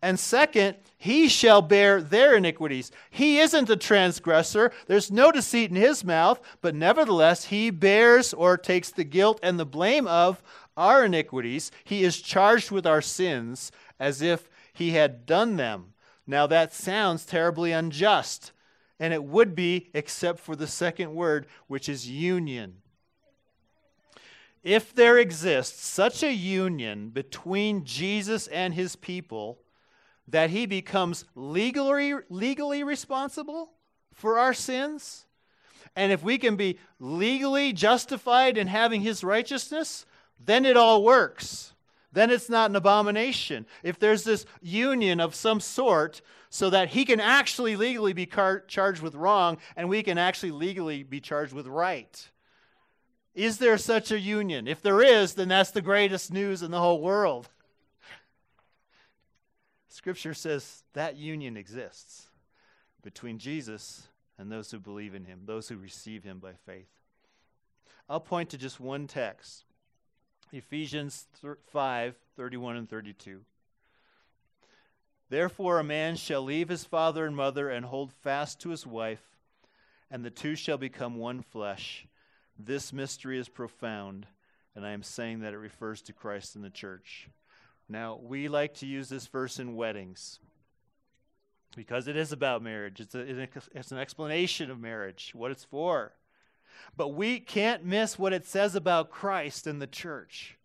And 0.00 0.20
second, 0.20 0.76
he 0.98 1.28
shall 1.28 1.62
bear 1.62 2.00
their 2.00 2.36
iniquities. 2.36 2.92
He 3.10 3.38
isn't 3.40 3.70
a 3.70 3.76
transgressor. 3.76 4.70
There's 4.86 5.10
no 5.10 5.32
deceit 5.32 5.70
in 5.70 5.76
his 5.76 6.04
mouth, 6.04 6.40
but 6.60 6.74
nevertheless, 6.74 7.46
he 7.46 7.70
bears 7.70 8.32
or 8.32 8.56
takes 8.56 8.90
the 8.90 9.04
guilt 9.04 9.40
and 9.42 9.58
the 9.58 9.66
blame 9.66 10.06
of 10.06 10.42
our 10.76 11.04
iniquities. 11.06 11.70
He 11.84 12.04
is 12.04 12.20
charged 12.20 12.70
with 12.70 12.86
our 12.86 13.00
sins 13.00 13.72
as 13.98 14.22
if 14.22 14.48
he 14.72 14.90
had 14.90 15.26
done 15.26 15.56
them. 15.56 15.94
Now, 16.26 16.46
that 16.46 16.74
sounds 16.74 17.24
terribly 17.24 17.72
unjust, 17.72 18.52
and 18.98 19.12
it 19.12 19.24
would 19.24 19.54
be, 19.54 19.90
except 19.94 20.40
for 20.40 20.56
the 20.56 20.66
second 20.66 21.14
word, 21.14 21.46
which 21.66 21.88
is 21.88 22.08
union. 22.08 22.76
If 24.62 24.94
there 24.94 25.18
exists 25.18 25.86
such 25.86 26.22
a 26.22 26.32
union 26.32 27.10
between 27.10 27.84
Jesus 27.84 28.46
and 28.46 28.72
his 28.72 28.96
people, 28.96 29.58
that 30.26 30.50
he 30.50 30.64
becomes 30.64 31.26
legally, 31.34 32.14
legally 32.30 32.82
responsible 32.82 33.72
for 34.14 34.38
our 34.38 34.54
sins. 34.54 35.26
And 35.94 36.12
if 36.12 36.22
we 36.22 36.38
can 36.38 36.56
be 36.56 36.78
legally 36.98 37.74
justified 37.74 38.56
in 38.56 38.68
having 38.68 39.02
his 39.02 39.22
righteousness, 39.22 40.06
then 40.40 40.64
it 40.64 40.78
all 40.78 41.04
works. 41.04 41.73
Then 42.14 42.30
it's 42.30 42.48
not 42.48 42.70
an 42.70 42.76
abomination. 42.76 43.66
If 43.82 43.98
there's 43.98 44.24
this 44.24 44.46
union 44.62 45.20
of 45.20 45.34
some 45.34 45.60
sort, 45.60 46.22
so 46.54 46.70
that 46.70 46.90
he 46.90 47.04
can 47.04 47.18
actually 47.18 47.74
legally 47.74 48.12
be 48.12 48.26
car- 48.26 48.60
charged 48.60 49.02
with 49.02 49.16
wrong 49.16 49.58
and 49.74 49.88
we 49.88 50.04
can 50.04 50.18
actually 50.18 50.52
legally 50.52 51.02
be 51.02 51.20
charged 51.20 51.52
with 51.52 51.66
right. 51.66 52.30
Is 53.34 53.58
there 53.58 53.76
such 53.76 54.12
a 54.12 54.20
union? 54.20 54.68
If 54.68 54.80
there 54.80 55.02
is, 55.02 55.34
then 55.34 55.48
that's 55.48 55.72
the 55.72 55.82
greatest 55.82 56.32
news 56.32 56.62
in 56.62 56.70
the 56.70 56.78
whole 56.78 57.00
world. 57.00 57.48
Scripture 59.88 60.32
says 60.32 60.84
that 60.92 61.16
union 61.16 61.56
exists 61.56 62.28
between 63.02 63.38
Jesus 63.38 64.06
and 64.38 64.48
those 64.52 64.70
who 64.70 64.78
believe 64.78 65.16
in 65.16 65.24
him, 65.24 65.40
those 65.46 65.68
who 65.68 65.76
receive 65.76 66.22
him 66.22 66.38
by 66.38 66.52
faith. 66.64 66.86
I'll 68.08 68.20
point 68.20 68.50
to 68.50 68.58
just 68.58 68.78
one 68.78 69.08
text 69.08 69.64
Ephesians 70.54 71.26
5 71.72 72.14
31 72.36 72.76
and 72.76 72.88
32. 72.88 73.40
Therefore, 75.28 75.80
a 75.80 75.84
man 75.84 76.14
shall 76.14 76.42
leave 76.42 76.68
his 76.68 76.84
father 76.84 77.26
and 77.26 77.34
mother 77.34 77.68
and 77.68 77.86
hold 77.86 78.12
fast 78.12 78.60
to 78.60 78.68
his 78.68 78.86
wife, 78.86 79.22
and 80.10 80.24
the 80.24 80.30
two 80.30 80.54
shall 80.54 80.78
become 80.78 81.16
one 81.16 81.42
flesh. 81.42 82.06
This 82.56 82.92
mystery 82.92 83.36
is 83.36 83.48
profound, 83.48 84.26
and 84.76 84.86
I 84.86 84.92
am 84.92 85.02
saying 85.02 85.40
that 85.40 85.54
it 85.54 85.58
refers 85.58 86.02
to 86.02 86.12
Christ 86.12 86.54
and 86.54 86.64
the 86.64 86.70
church. 86.70 87.28
Now, 87.88 88.20
we 88.22 88.46
like 88.46 88.74
to 88.74 88.86
use 88.86 89.08
this 89.08 89.26
verse 89.26 89.58
in 89.58 89.74
weddings 89.74 90.38
because 91.74 92.06
it 92.06 92.16
is 92.16 92.30
about 92.30 92.62
marriage. 92.62 93.00
It's, 93.00 93.16
a, 93.16 93.48
it's 93.74 93.90
an 93.90 93.98
explanation 93.98 94.70
of 94.70 94.78
marriage, 94.78 95.32
what 95.34 95.50
it's 95.50 95.64
for. 95.64 96.12
But 96.96 97.08
we 97.08 97.40
can't 97.40 97.84
miss 97.84 98.18
what 98.18 98.32
it 98.32 98.46
says 98.46 98.74
about 98.74 99.10
Christ 99.10 99.66
and 99.66 99.80
the 99.80 99.86
church, 99.86 100.56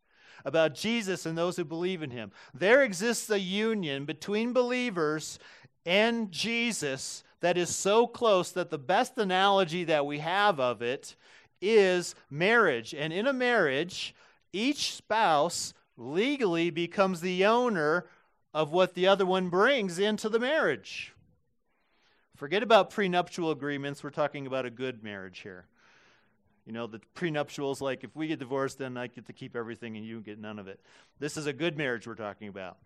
about 0.45 0.75
Jesus 0.75 1.25
and 1.25 1.37
those 1.37 1.57
who 1.57 1.65
believe 1.65 2.01
in 2.01 2.11
him. 2.11 2.31
There 2.53 2.83
exists 2.83 3.29
a 3.29 3.39
union 3.39 4.05
between 4.05 4.53
believers 4.53 5.39
and 5.85 6.31
Jesus 6.31 7.23
that 7.41 7.57
is 7.57 7.75
so 7.75 8.05
close 8.05 8.51
that 8.51 8.69
the 8.69 8.77
best 8.77 9.17
analogy 9.17 9.85
that 9.85 10.05
we 10.05 10.19
have 10.19 10.59
of 10.59 10.81
it 10.81 11.15
is 11.61 12.15
marriage. 12.29 12.93
And 12.93 13.11
in 13.13 13.27
a 13.27 13.33
marriage, 13.33 14.13
each 14.53 14.93
spouse 14.93 15.73
legally 15.97 16.69
becomes 16.69 17.21
the 17.21 17.45
owner 17.45 18.05
of 18.53 18.71
what 18.71 18.93
the 18.93 19.07
other 19.07 19.25
one 19.25 19.49
brings 19.49 19.99
into 19.99 20.29
the 20.29 20.39
marriage. 20.39 21.13
Forget 22.35 22.63
about 22.63 22.89
prenuptial 22.89 23.51
agreements. 23.51 24.03
We're 24.03 24.11
talking 24.11 24.47
about 24.47 24.65
a 24.65 24.69
good 24.69 25.03
marriage 25.03 25.39
here. 25.39 25.65
You 26.69 26.73
know, 26.73 26.85
the 26.85 27.01
prenuptials, 27.15 27.81
like 27.81 28.03
if 28.03 28.15
we 28.15 28.27
get 28.27 28.37
divorced, 28.37 28.77
then 28.77 28.95
I 28.95 29.07
get 29.07 29.25
to 29.25 29.33
keep 29.33 29.55
everything 29.55 29.97
and 29.97 30.05
you 30.05 30.21
get 30.21 30.37
none 30.37 30.59
of 30.59 30.67
it. 30.67 30.79
This 31.17 31.35
is 31.35 31.47
a 31.47 31.53
good 31.53 31.75
marriage 31.75 32.05
we're 32.05 32.13
talking 32.13 32.47
about. 32.47 32.77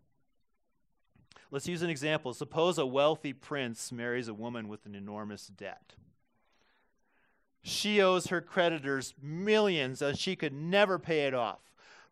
Let's 1.52 1.68
use 1.68 1.82
an 1.82 1.90
example. 1.90 2.34
Suppose 2.34 2.78
a 2.78 2.86
wealthy 2.86 3.34
prince 3.34 3.92
marries 3.92 4.30
a 4.30 4.34
woman 4.34 4.70
with 4.70 4.86
an 4.86 4.96
enormous 4.96 5.48
debt. 5.48 5.96
She 7.62 8.02
owes 8.02 8.28
her 8.28 8.40
creditors 8.40 9.14
millions 9.22 10.02
and 10.02 10.18
she 10.18 10.38
could 10.38 10.54
never 10.54 10.98
pay 10.98 11.28
it 11.28 11.34
off 11.34 11.60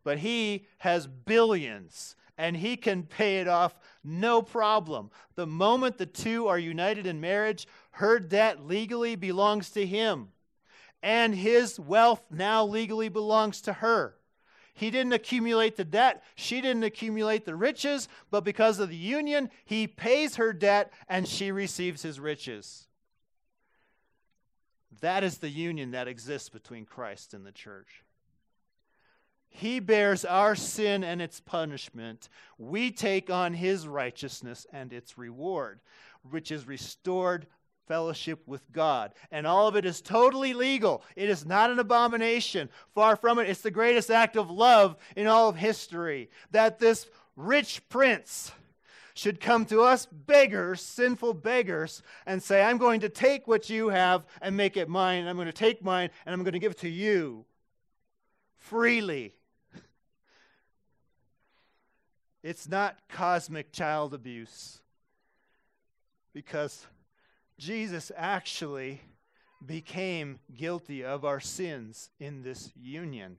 but 0.03 0.19
he 0.19 0.65
has 0.79 1.07
billions 1.07 2.15
and 2.37 2.57
he 2.57 2.75
can 2.75 3.03
pay 3.03 3.39
it 3.39 3.47
off 3.47 3.77
no 4.03 4.41
problem. 4.41 5.11
The 5.35 5.45
moment 5.45 5.97
the 5.97 6.05
two 6.05 6.47
are 6.47 6.57
united 6.57 7.05
in 7.05 7.21
marriage, 7.21 7.67
her 7.91 8.19
debt 8.19 8.65
legally 8.65 9.15
belongs 9.15 9.69
to 9.71 9.85
him, 9.85 10.29
and 11.03 11.35
his 11.35 11.79
wealth 11.79 12.21
now 12.29 12.65
legally 12.65 13.09
belongs 13.09 13.61
to 13.61 13.73
her. 13.73 14.15
He 14.73 14.89
didn't 14.89 15.13
accumulate 15.13 15.75
the 15.75 15.85
debt, 15.85 16.23
she 16.35 16.61
didn't 16.61 16.83
accumulate 16.83 17.45
the 17.45 17.55
riches, 17.55 18.07
but 18.29 18.43
because 18.43 18.79
of 18.79 18.89
the 18.89 18.95
union, 18.95 19.49
he 19.65 19.85
pays 19.85 20.37
her 20.37 20.53
debt 20.53 20.91
and 21.07 21.27
she 21.27 21.51
receives 21.51 22.01
his 22.01 22.19
riches. 22.19 22.87
That 25.01 25.23
is 25.23 25.39
the 25.39 25.49
union 25.49 25.91
that 25.91 26.07
exists 26.07 26.49
between 26.49 26.85
Christ 26.85 27.33
and 27.33 27.45
the 27.45 27.51
church. 27.51 28.03
He 29.49 29.79
bears 29.79 30.23
our 30.23 30.55
sin 30.55 31.03
and 31.03 31.21
its 31.21 31.41
punishment. 31.41 32.29
We 32.57 32.89
take 32.89 33.29
on 33.29 33.53
his 33.53 33.87
righteousness 33.87 34.65
and 34.71 34.93
its 34.93 35.17
reward, 35.17 35.81
which 36.29 36.51
is 36.51 36.65
restored 36.65 37.47
fellowship 37.87 38.41
with 38.47 38.61
God. 38.71 39.13
And 39.31 39.45
all 39.45 39.67
of 39.67 39.75
it 39.75 39.85
is 39.85 40.01
totally 40.01 40.53
legal. 40.53 41.03
It 41.15 41.29
is 41.29 41.45
not 41.45 41.71
an 41.71 41.79
abomination. 41.79 42.69
Far 42.93 43.15
from 43.15 43.39
it. 43.39 43.49
It's 43.49 43.61
the 43.61 43.71
greatest 43.71 44.09
act 44.09 44.37
of 44.37 44.49
love 44.49 44.95
in 45.15 45.27
all 45.27 45.49
of 45.49 45.55
history 45.55 46.29
that 46.51 46.79
this 46.79 47.07
rich 47.35 47.81
prince 47.89 48.51
should 49.13 49.39
come 49.39 49.65
to 49.65 49.81
us 49.81 50.05
beggars, 50.05 50.81
sinful 50.81 51.33
beggars, 51.35 52.01
and 52.25 52.41
say, 52.41 52.63
I'm 52.63 52.77
going 52.77 53.01
to 53.01 53.09
take 53.09 53.47
what 53.47 53.69
you 53.69 53.89
have 53.89 54.25
and 54.41 54.55
make 54.55 54.77
it 54.77 54.89
mine. 54.89 55.27
I'm 55.27 55.35
going 55.35 55.47
to 55.47 55.53
take 55.53 55.83
mine 55.83 56.09
and 56.25 56.33
I'm 56.33 56.43
going 56.43 56.53
to 56.53 56.59
give 56.59 56.71
it 56.71 56.79
to 56.79 56.89
you 56.89 57.45
freely. 58.57 59.33
It's 62.43 62.67
not 62.67 62.97
cosmic 63.09 63.71
child 63.71 64.13
abuse 64.13 64.81
because 66.33 66.87
Jesus 67.61 68.11
actually 68.17 69.01
became 69.63 70.39
guilty 70.51 71.05
of 71.05 71.23
our 71.23 71.39
sins 71.39 72.09
in 72.19 72.41
this 72.41 72.71
union. 72.75 73.37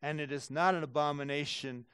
And 0.00 0.18
it 0.18 0.32
is 0.32 0.50
not 0.50 0.74
an 0.74 0.82
abomination 0.82 1.84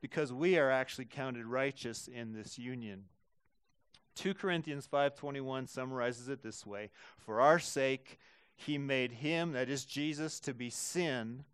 because 0.00 0.32
we 0.32 0.56
are 0.56 0.70
actually 0.70 1.04
counted 1.04 1.44
righteous 1.44 2.08
in 2.08 2.32
this 2.32 2.58
union. 2.58 3.04
2 4.14 4.32
Corinthians 4.32 4.86
5:21 4.86 5.66
summarizes 5.66 6.30
it 6.30 6.40
this 6.40 6.64
way, 6.64 6.90
"For 7.18 7.42
our 7.42 7.58
sake 7.58 8.18
he 8.56 8.78
made 8.78 9.12
him, 9.12 9.52
that 9.52 9.68
is 9.68 9.84
Jesus, 9.84 10.40
to 10.40 10.54
be 10.54 10.70
sin 10.70 11.44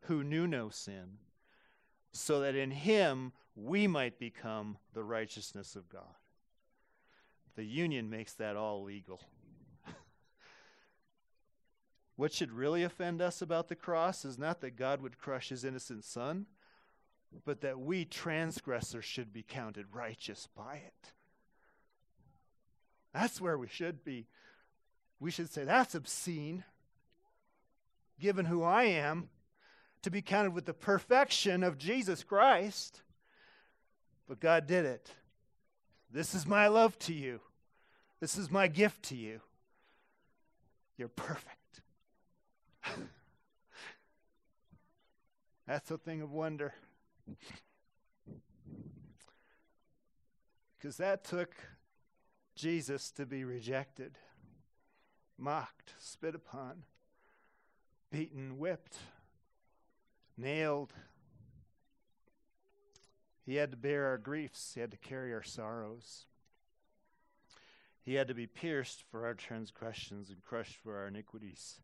who 0.00 0.22
knew 0.22 0.46
no 0.46 0.68
sin, 0.68 1.20
so 2.12 2.38
that 2.40 2.54
in 2.54 2.70
him 2.70 3.32
we 3.54 3.86
might 3.86 4.18
become 4.18 4.76
the 4.92 5.04
righteousness 5.04 5.74
of 5.74 5.88
God. 5.88 6.16
The 7.56 7.64
union 7.64 8.10
makes 8.10 8.34
that 8.34 8.56
all 8.56 8.82
legal. 8.82 9.20
what 12.16 12.32
should 12.32 12.52
really 12.52 12.82
offend 12.82 13.22
us 13.22 13.40
about 13.40 13.68
the 13.68 13.74
cross 13.74 14.24
is 14.24 14.38
not 14.38 14.60
that 14.60 14.76
God 14.76 15.00
would 15.00 15.18
crush 15.18 15.48
his 15.48 15.64
innocent 15.64 16.04
son, 16.04 16.46
but 17.44 17.62
that 17.62 17.80
we 17.80 18.04
transgressors 18.04 19.04
should 19.04 19.32
be 19.32 19.42
counted 19.42 19.86
righteous 19.92 20.48
by 20.54 20.76
it. 20.76 21.12
That's 23.14 23.40
where 23.40 23.56
we 23.56 23.68
should 23.68 24.04
be. 24.04 24.26
We 25.18 25.30
should 25.30 25.50
say, 25.50 25.64
that's 25.64 25.94
obscene, 25.94 26.64
given 28.20 28.44
who 28.44 28.62
I 28.62 28.84
am, 28.84 29.30
to 30.02 30.10
be 30.10 30.20
counted 30.20 30.52
with 30.52 30.66
the 30.66 30.74
perfection 30.74 31.62
of 31.62 31.78
Jesus 31.78 32.22
Christ. 32.22 33.00
But 34.28 34.40
God 34.40 34.66
did 34.66 34.84
it. 34.84 35.10
This 36.10 36.34
is 36.34 36.46
my 36.46 36.68
love 36.68 36.98
to 37.00 37.14
you. 37.14 37.40
This 38.20 38.38
is 38.38 38.50
my 38.50 38.66
gift 38.68 39.02
to 39.04 39.16
you. 39.16 39.40
You're 40.96 41.08
perfect. 41.08 41.82
That's 45.66 45.90
a 45.90 45.98
thing 45.98 46.22
of 46.22 46.32
wonder. 46.32 46.72
Because 50.78 50.96
that 50.96 51.24
took 51.24 51.54
Jesus 52.54 53.10
to 53.12 53.26
be 53.26 53.44
rejected, 53.44 54.18
mocked, 55.36 55.92
spit 55.98 56.34
upon, 56.34 56.84
beaten, 58.10 58.58
whipped, 58.58 58.96
nailed, 60.38 60.92
He 63.44 63.56
had 63.56 63.70
to 63.70 63.76
bear 63.76 64.06
our 64.06 64.18
griefs, 64.18 64.72
He 64.74 64.80
had 64.80 64.90
to 64.92 64.96
carry 64.96 65.34
our 65.34 65.42
sorrows. 65.42 66.26
He 68.06 68.14
had 68.14 68.28
to 68.28 68.34
be 68.34 68.46
pierced 68.46 69.02
for 69.10 69.26
our 69.26 69.34
transgressions 69.34 70.30
and 70.30 70.40
crushed 70.40 70.76
for 70.76 70.96
our 70.96 71.08
iniquities. 71.08 71.80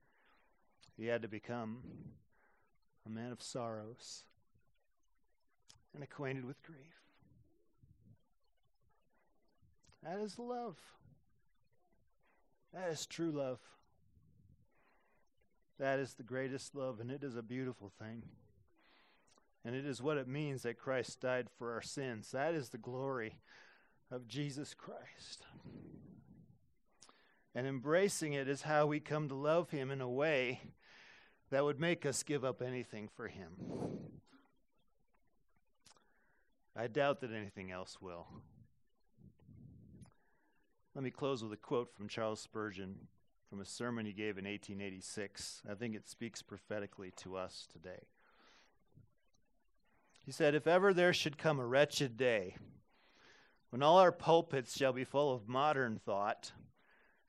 He 0.96 1.06
had 1.06 1.20
to 1.22 1.28
become 1.28 1.78
a 3.04 3.10
man 3.10 3.32
of 3.32 3.42
sorrows 3.42 4.22
and 5.92 6.00
acquainted 6.00 6.44
with 6.44 6.62
grief. 6.62 7.02
That 10.04 10.20
is 10.20 10.38
love. 10.38 10.78
That 12.72 12.88
is 12.90 13.04
true 13.04 13.32
love. 13.32 13.58
That 15.80 15.98
is 15.98 16.14
the 16.14 16.22
greatest 16.22 16.76
love, 16.76 17.00
and 17.00 17.10
it 17.10 17.24
is 17.24 17.34
a 17.34 17.42
beautiful 17.42 17.90
thing. 17.98 18.22
And 19.64 19.74
it 19.74 19.84
is 19.84 20.00
what 20.00 20.18
it 20.18 20.28
means 20.28 20.62
that 20.62 20.78
Christ 20.78 21.20
died 21.20 21.48
for 21.58 21.72
our 21.72 21.82
sins. 21.82 22.30
That 22.30 22.54
is 22.54 22.68
the 22.68 22.78
glory 22.78 23.38
of 24.08 24.28
Jesus 24.28 24.72
Christ. 24.72 25.46
And 27.54 27.66
embracing 27.66 28.32
it 28.32 28.48
is 28.48 28.62
how 28.62 28.86
we 28.86 29.00
come 29.00 29.28
to 29.28 29.34
love 29.34 29.70
Him 29.70 29.90
in 29.90 30.00
a 30.00 30.08
way 30.08 30.60
that 31.50 31.64
would 31.64 31.78
make 31.78 32.06
us 32.06 32.22
give 32.22 32.44
up 32.44 32.62
anything 32.62 33.08
for 33.14 33.28
Him. 33.28 33.50
I 36.74 36.86
doubt 36.86 37.20
that 37.20 37.32
anything 37.32 37.70
else 37.70 37.98
will. 38.00 38.26
Let 40.94 41.04
me 41.04 41.10
close 41.10 41.42
with 41.42 41.52
a 41.52 41.56
quote 41.56 41.94
from 41.94 42.08
Charles 42.08 42.40
Spurgeon 42.40 42.96
from 43.50 43.60
a 43.60 43.66
sermon 43.66 44.06
he 44.06 44.12
gave 44.12 44.38
in 44.38 44.46
1886. 44.46 45.60
I 45.70 45.74
think 45.74 45.94
it 45.94 46.08
speaks 46.08 46.40
prophetically 46.40 47.12
to 47.18 47.36
us 47.36 47.68
today. 47.70 48.06
He 50.24 50.32
said, 50.32 50.54
If 50.54 50.66
ever 50.66 50.94
there 50.94 51.12
should 51.12 51.36
come 51.36 51.60
a 51.60 51.66
wretched 51.66 52.16
day 52.16 52.56
when 53.68 53.82
all 53.82 53.98
our 53.98 54.12
pulpits 54.12 54.76
shall 54.76 54.94
be 54.94 55.04
full 55.04 55.34
of 55.34 55.48
modern 55.48 55.98
thought, 55.98 56.52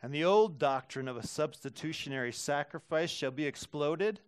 and 0.03 0.13
the 0.13 0.25
old 0.25 0.59
doctrine 0.59 1.07
of 1.07 1.15
a 1.15 1.25
substitutionary 1.25 2.33
sacrifice 2.33 3.09
shall 3.09 3.31
be 3.31 3.45
exploded, 3.45 4.19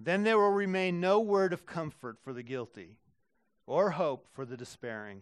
then 0.00 0.24
there 0.24 0.38
will 0.38 0.50
remain 0.50 0.98
no 1.00 1.20
word 1.20 1.52
of 1.52 1.66
comfort 1.66 2.16
for 2.24 2.32
the 2.32 2.42
guilty, 2.42 2.96
or 3.66 3.90
hope 3.90 4.26
for 4.32 4.46
the 4.46 4.56
despairing. 4.56 5.20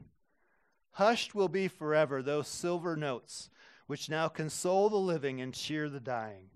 Hushed 0.93 1.34
will 1.34 1.49
be 1.49 1.66
forever 1.66 2.22
those 2.22 2.47
silver 2.47 2.97
notes 2.97 3.51
which 3.88 4.09
now 4.09 4.28
console 4.28 4.88
the 4.88 4.97
living 4.97 5.40
and 5.40 5.53
cheer 5.53 5.88
the 5.88 6.01
dying. 6.01 6.49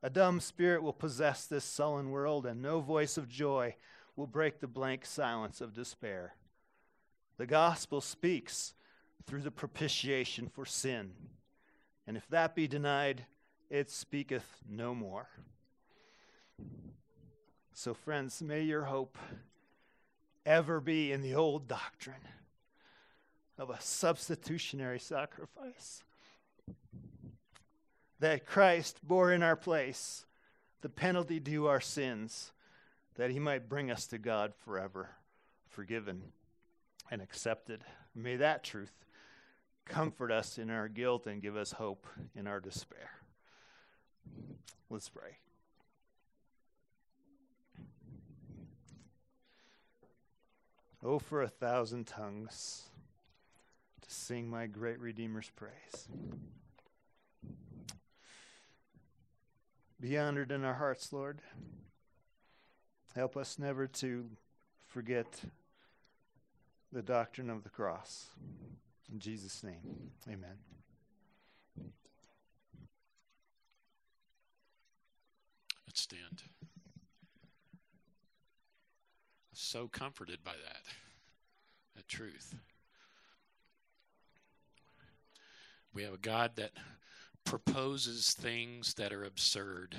A 0.00 0.08
dumb 0.08 0.38
spirit 0.38 0.80
will 0.80 0.92
possess 0.92 1.44
this 1.44 1.64
sullen 1.64 2.10
world, 2.10 2.46
and 2.46 2.62
no 2.62 2.80
voice 2.80 3.18
of 3.18 3.28
joy 3.28 3.74
will 4.14 4.28
break 4.28 4.60
the 4.60 4.68
blank 4.68 5.04
silence 5.04 5.60
of 5.60 5.74
despair. 5.74 6.36
The 7.36 7.46
gospel 7.46 8.00
speaks 8.00 8.74
through 9.26 9.42
the 9.42 9.50
propitiation 9.50 10.48
for 10.48 10.64
sin, 10.64 11.10
and 12.08 12.16
if 12.16 12.26
that 12.30 12.54
be 12.54 12.66
denied, 12.66 13.26
it 13.68 13.90
speaketh 13.90 14.46
no 14.66 14.94
more. 14.94 15.28
So, 17.74 17.92
friends, 17.92 18.40
may 18.42 18.62
your 18.62 18.84
hope 18.84 19.18
ever 20.46 20.80
be 20.80 21.12
in 21.12 21.20
the 21.20 21.34
old 21.34 21.68
doctrine 21.68 22.16
of 23.58 23.68
a 23.68 23.78
substitutionary 23.78 24.98
sacrifice. 24.98 26.02
That 28.20 28.46
Christ 28.46 29.00
bore 29.02 29.30
in 29.30 29.42
our 29.42 29.54
place 29.54 30.24
the 30.80 30.88
penalty 30.88 31.38
due 31.38 31.66
our 31.66 31.80
sins, 31.80 32.52
that 33.16 33.30
he 33.30 33.38
might 33.38 33.68
bring 33.68 33.90
us 33.90 34.06
to 34.06 34.16
God 34.16 34.54
forever, 34.64 35.10
forgiven 35.68 36.22
and 37.10 37.20
accepted. 37.20 37.84
May 38.14 38.36
that 38.36 38.64
truth 38.64 38.92
comfort 39.88 40.30
us 40.30 40.58
in 40.58 40.70
our 40.70 40.88
guilt 40.88 41.26
and 41.26 41.42
give 41.42 41.56
us 41.56 41.72
hope 41.72 42.06
in 42.36 42.46
our 42.46 42.60
despair. 42.60 43.10
Let's 44.90 45.08
pray. 45.08 45.38
Oh, 51.04 51.18
for 51.18 51.42
a 51.42 51.48
thousand 51.48 52.06
tongues 52.06 52.84
to 54.02 54.10
sing 54.10 54.48
my 54.48 54.66
great 54.66 54.98
Redeemer's 55.00 55.50
praise. 55.54 56.08
Be 60.00 60.18
honored 60.18 60.50
in 60.52 60.64
our 60.64 60.74
hearts, 60.74 61.12
Lord. 61.12 61.40
Help 63.14 63.36
us 63.36 63.58
never 63.58 63.86
to 63.86 64.26
forget 64.86 65.42
the 66.92 67.02
doctrine 67.02 67.50
of 67.50 67.62
the 67.62 67.68
cross. 67.68 68.30
In 69.10 69.18
Jesus' 69.18 69.62
name, 69.62 70.10
amen. 70.28 70.58
Let's 75.86 76.00
stand. 76.02 76.42
So 79.54 79.88
comforted 79.88 80.44
by 80.44 80.52
that, 80.52 80.82
that 81.96 82.06
truth. 82.06 82.54
We 85.94 86.02
have 86.02 86.14
a 86.14 86.18
God 86.18 86.52
that 86.56 86.72
proposes 87.44 88.34
things 88.34 88.94
that 88.94 89.12
are 89.12 89.24
absurd 89.24 89.96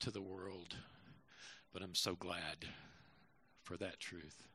to 0.00 0.10
the 0.10 0.22
world. 0.22 0.76
But 1.72 1.82
I'm 1.82 1.94
so 1.94 2.16
glad 2.16 2.64
for 3.62 3.76
that 3.76 4.00
truth. 4.00 4.49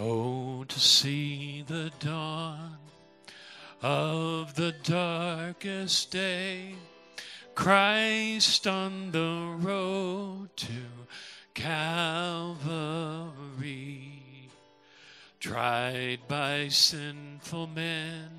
Oh, 0.00 0.64
to 0.64 0.80
see 0.80 1.64
the 1.68 1.92
dawn 2.00 2.78
of 3.82 4.54
the 4.54 4.72
darkest 4.82 6.10
day, 6.10 6.76
Christ 7.54 8.66
on 8.66 9.10
the 9.10 9.54
road 9.58 10.48
to 10.56 10.72
Calvary, 11.52 12.08
tried 15.40 16.20
by 16.26 16.68
sinful 16.68 17.66
men, 17.66 18.30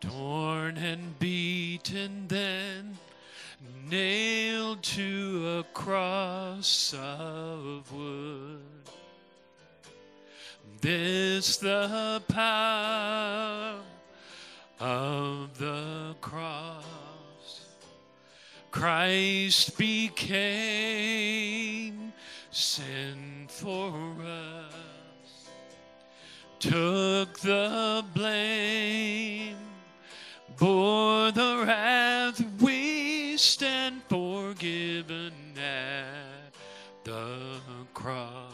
torn 0.00 0.78
and 0.78 1.18
beaten, 1.18 2.28
then 2.28 2.96
nailed 3.90 4.82
to 4.82 5.58
a 5.58 5.64
cross 5.74 6.94
of 6.94 7.92
wood. 7.92 8.62
This 10.80 11.56
the 11.56 12.22
power 12.28 13.80
of 14.78 15.58
the 15.58 16.14
cross. 16.20 16.84
Christ 18.70 19.78
became 19.78 20.36
sin 22.50 23.46
for 23.48 23.92
us, 24.22 25.48
took 26.58 27.38
the 27.40 28.04
blame, 28.14 29.56
bore 30.58 31.32
the 31.32 31.64
wrath 31.66 32.44
we 32.60 33.38
stand 33.38 34.02
forgiven 34.10 35.32
at 35.56 36.52
the 37.04 37.60
cross. 37.94 38.45